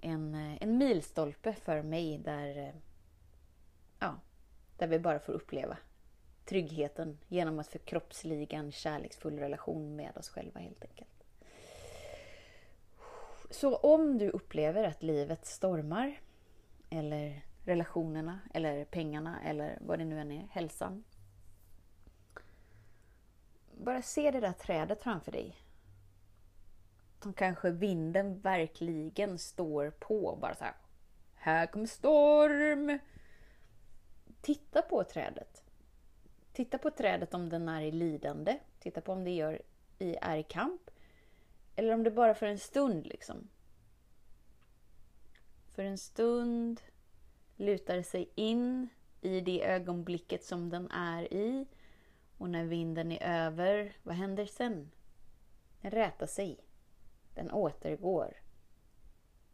en, 0.05 0.35
eh, 0.35 0.57
en 0.61 0.77
milstolpe 0.77 1.53
för 1.53 1.81
mig 1.81 2.17
där, 2.17 2.57
eh, 2.57 2.75
ja, 3.99 4.19
där 4.77 4.87
Där 4.87 4.87
vi 4.87 4.99
bara 4.99 5.19
får 5.19 5.33
uppleva 5.33 5.77
tryggheten 6.45 7.17
genom 7.27 7.59
att 7.59 7.67
förkroppsliga 7.67 8.57
en 8.57 8.71
kärleksfull 8.71 9.39
relation 9.39 9.95
med 9.95 10.17
oss 10.17 10.29
själva 10.29 10.59
helt 10.59 10.83
enkelt. 10.83 11.09
Så 13.49 13.75
om 13.75 14.17
du 14.17 14.29
upplever 14.29 14.83
att 14.83 15.03
livet 15.03 15.45
stormar, 15.45 16.19
eller 16.89 17.45
relationerna, 17.63 18.39
eller 18.53 18.85
pengarna, 18.85 19.41
eller 19.43 19.77
vad 19.81 19.99
det 19.99 20.05
nu 20.05 20.19
än 20.19 20.31
är, 20.31 20.47
hälsan. 20.51 21.03
Bara 23.77 24.01
se 24.01 24.31
det 24.31 24.39
där 24.39 24.53
trädet 24.53 25.03
framför 25.03 25.31
dig. 25.31 25.55
Som 27.25 27.33
kanske 27.33 27.71
vinden 27.71 28.39
verkligen 28.39 29.39
står 29.39 29.89
på. 29.89 30.37
Bara 30.41 30.55
så 30.55 30.63
här. 30.63 30.75
Här 31.33 31.65
kommer 31.67 31.85
storm! 31.85 32.99
Titta 34.41 34.81
på 34.81 35.03
trädet. 35.03 35.63
Titta 36.53 36.77
på 36.77 36.89
trädet 36.89 37.33
om 37.33 37.49
den 37.49 37.69
är 37.69 37.81
i 37.81 37.91
lidande. 37.91 38.59
Titta 38.79 39.01
på 39.01 39.11
om 39.11 39.23
det 39.23 39.31
gör, 39.31 39.61
är 39.99 40.37
i 40.37 40.43
kamp. 40.43 40.91
Eller 41.75 41.93
om 41.93 42.03
det 42.03 42.11
bara 42.11 42.35
för 42.35 42.45
en 42.45 42.59
stund 42.59 43.07
liksom. 43.07 43.47
För 45.73 45.83
en 45.83 45.97
stund 45.97 46.81
lutar 47.55 48.01
sig 48.01 48.29
in 48.35 48.89
i 49.21 49.41
det 49.41 49.65
ögonblicket 49.65 50.43
som 50.43 50.69
den 50.69 50.91
är 50.91 51.33
i. 51.33 51.67
Och 52.37 52.49
när 52.49 52.63
vinden 52.63 53.11
är 53.11 53.45
över, 53.45 53.97
vad 54.03 54.15
händer 54.15 54.45
sen? 54.45 54.91
Den 55.81 55.91
rätar 55.91 56.27
sig. 56.27 56.59
Den 57.35 57.51
återgår 57.51 58.37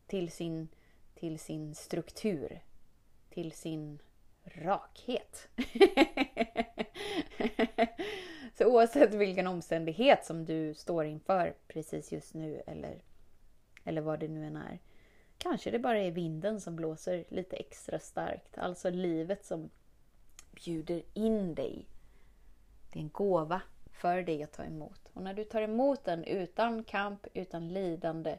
till 0.08 0.32
sin, 0.32 0.68
till 1.16 1.40
sin 1.40 1.76
struktur, 1.76 2.62
till 3.30 3.52
sin 3.52 4.00
rakhet. 4.44 5.48
Så 8.58 8.66
oavsett 8.66 9.14
vilken 9.14 9.48
omständighet 9.48 10.26
som 10.26 10.46
du 10.46 10.74
står 10.74 11.06
inför 11.06 11.56
precis 11.68 12.12
just 12.12 12.34
nu 12.34 12.62
eller, 12.68 13.02
eller 13.84 14.02
vad 14.02 14.20
det 14.20 14.28
nu 14.28 14.46
än 14.46 14.56
är. 14.56 14.80
Kanske 15.38 15.72
det 15.72 15.80
bara 15.80 16.00
är 16.00 16.12
vinden 16.12 16.62
som 16.62 16.76
blåser 16.76 17.26
lite 17.30 17.56
extra 17.56 18.00
starkt. 18.00 18.58
Alltså 18.58 18.90
livet 18.90 19.46
som 19.46 19.70
bjuder 20.52 21.04
in 21.14 21.56
dig. 21.56 21.88
Det 22.92 23.00
är 23.00 23.04
en 23.04 23.10
gåva 23.10 23.62
för 24.02 24.24
dig 24.24 24.44
att 24.44 24.52
ta 24.52 24.64
emot. 24.64 25.10
Och 25.14 25.22
när 25.22 25.34
du 25.34 25.44
tar 25.44 25.62
emot 25.62 26.04
den 26.04 26.24
utan 26.24 26.84
kamp, 26.84 27.28
utan 27.34 27.68
lidande, 27.68 28.38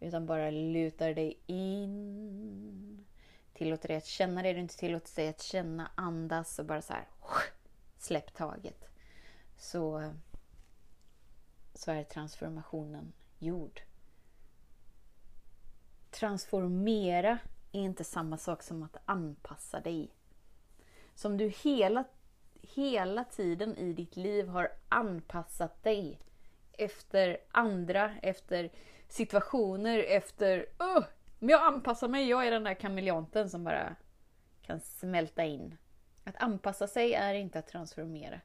utan 0.00 0.26
bara 0.26 0.50
lutar 0.50 1.14
dig 1.14 1.38
in. 1.46 3.04
Tillåter 3.54 3.88
dig 3.88 3.96
att 3.96 4.06
känna 4.06 4.42
det 4.42 4.52
du 4.52 4.60
inte 4.60 4.76
tillåter 4.76 5.16
dig 5.16 5.28
att 5.28 5.42
känna, 5.42 5.90
andas 5.94 6.58
och 6.58 6.64
bara 6.64 6.82
så 6.82 6.92
här 6.92 7.04
släpp 7.98 8.34
taget 8.34 8.88
så, 9.56 10.12
så 11.74 11.90
är 11.90 12.04
transformationen 12.04 13.12
gjord. 13.38 13.80
Transformera 16.10 17.38
är 17.72 17.80
inte 17.80 18.04
samma 18.04 18.38
sak 18.38 18.62
som 18.62 18.82
att 18.82 18.96
anpassa 19.04 19.80
dig. 19.80 20.10
Som 21.14 21.36
du 21.36 21.48
hela, 21.48 22.04
hela 22.62 23.24
tiden 23.24 23.76
i 23.76 23.92
ditt 23.92 24.16
liv 24.16 24.48
har 24.48 24.72
anpassat 24.88 25.82
dig 25.82 26.18
efter 26.72 27.38
andra, 27.50 28.14
efter 28.22 28.70
situationer, 29.08 29.98
efter 29.98 30.66
oh, 30.78 31.04
men 31.38 31.48
jag 31.48 31.62
anpassar 31.62 32.08
mig, 32.08 32.28
jag 32.28 32.46
är 32.46 32.50
den 32.50 32.64
där 32.64 32.74
kameleonten 32.74 33.50
som 33.50 33.64
bara 33.64 33.96
kan 34.62 34.80
smälta 34.80 35.44
in. 35.44 35.76
Att 36.24 36.42
anpassa 36.42 36.86
sig 36.86 37.14
är 37.14 37.34
inte 37.34 37.58
att 37.58 37.66
transformera. 37.66 38.40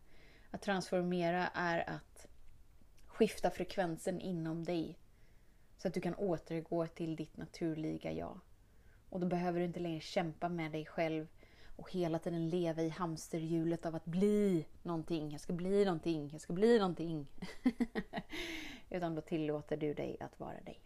Att 0.52 0.62
transformera 0.62 1.48
är 1.54 1.90
att 1.90 2.28
skifta 3.08 3.50
frekvensen 3.50 4.20
inom 4.22 4.64
dig. 4.64 5.00
Så 5.78 5.88
att 5.88 5.94
du 5.94 6.02
kan 6.02 6.16
återgå 6.16 6.88
till 6.88 7.16
ditt 7.16 7.38
naturliga 7.38 8.12
jag. 8.12 8.40
Och 9.10 9.20
då 9.20 9.28
behöver 9.28 9.60
du 9.60 9.66
inte 9.66 9.80
längre 9.80 10.02
kämpa 10.02 10.50
med 10.50 10.72
dig 10.72 10.86
själv 10.86 11.28
och 11.78 11.92
hela 11.92 12.20
tiden 12.20 12.50
leva 12.50 12.82
i 12.82 12.90
hamsterhjulet 12.90 13.86
av 13.86 13.96
att 13.96 14.06
bli 14.06 14.66
någonting. 14.84 15.32
Jag 15.32 15.42
ska 15.42 15.54
bli 15.54 15.86
någonting, 15.86 16.30
jag 16.32 16.42
ska 16.42 16.54
bli 16.54 16.80
någonting. 16.80 17.28
Utan 18.90 19.16
då 19.16 19.22
tillåter 19.22 19.78
du 19.78 19.94
dig 19.94 20.18
att 20.20 20.40
vara 20.40 20.62
dig. 20.62 20.82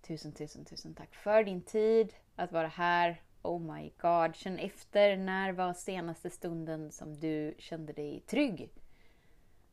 Tusen, 0.00 0.32
tusen, 0.32 0.64
tusen 0.64 0.94
tack 0.94 1.14
för 1.14 1.44
din 1.44 1.62
tid 1.62 2.14
att 2.36 2.52
vara 2.52 2.68
här 2.68 3.22
Oh 3.42 3.60
my 3.60 3.92
god, 3.98 4.36
känn 4.36 4.58
efter. 4.58 5.16
När 5.16 5.52
var 5.52 5.72
senaste 5.72 6.30
stunden 6.30 6.92
som 6.92 7.20
du 7.20 7.54
kände 7.58 7.92
dig 7.92 8.20
trygg? 8.20 8.70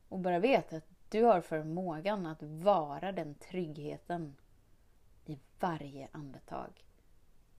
Och 0.10 0.20
bara 0.20 0.40
vet 0.40 0.74
att 0.74 0.86
du 1.10 1.24
har 1.24 1.42
förmågan 1.42 2.26
att 2.26 2.44
vara 2.44 3.12
den 3.12 3.36
tryggheten 3.36 4.36
i 5.26 5.40
varje 5.60 6.08
andetag. 6.12 6.86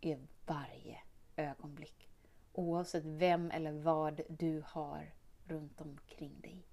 I 0.01 0.17
varje 0.47 0.99
ögonblick. 1.37 2.12
Oavsett 2.53 3.05
vem 3.05 3.51
eller 3.51 3.73
vad 3.73 4.21
du 4.29 4.63
har 4.67 5.13
runt 5.45 5.81
omkring 5.81 6.41
dig. 6.41 6.67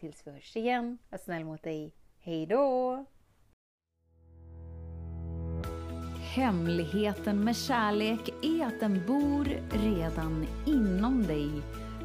Tills 0.00 0.26
vi 0.26 0.30
hörs 0.30 0.56
igen, 0.56 0.98
var 1.10 1.18
snäll 1.18 1.44
mot 1.44 1.62
dig. 1.62 1.92
Hej 2.18 2.46
då! 2.46 3.04
Hemligheten 6.34 7.44
med 7.44 7.56
kärlek 7.56 8.28
är 8.42 8.66
att 8.66 8.80
den 8.80 9.06
bor 9.06 9.44
redan 9.70 10.46
inom 10.66 11.22
dig. 11.22 11.50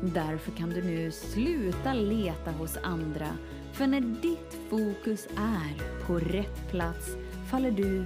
Därför 0.02 0.52
kan 0.52 0.70
du 0.70 0.84
nu 0.84 1.12
sluta 1.12 1.94
leta 1.94 2.52
hos 2.52 2.78
andra. 2.78 3.28
För 3.74 3.88
när 3.88 4.02
ditt 4.02 4.54
fokus 4.70 5.28
är 5.38 6.06
på 6.08 6.20
rätt 6.20 6.70
plats 6.70 7.08
faller 7.52 7.72
du 7.72 8.06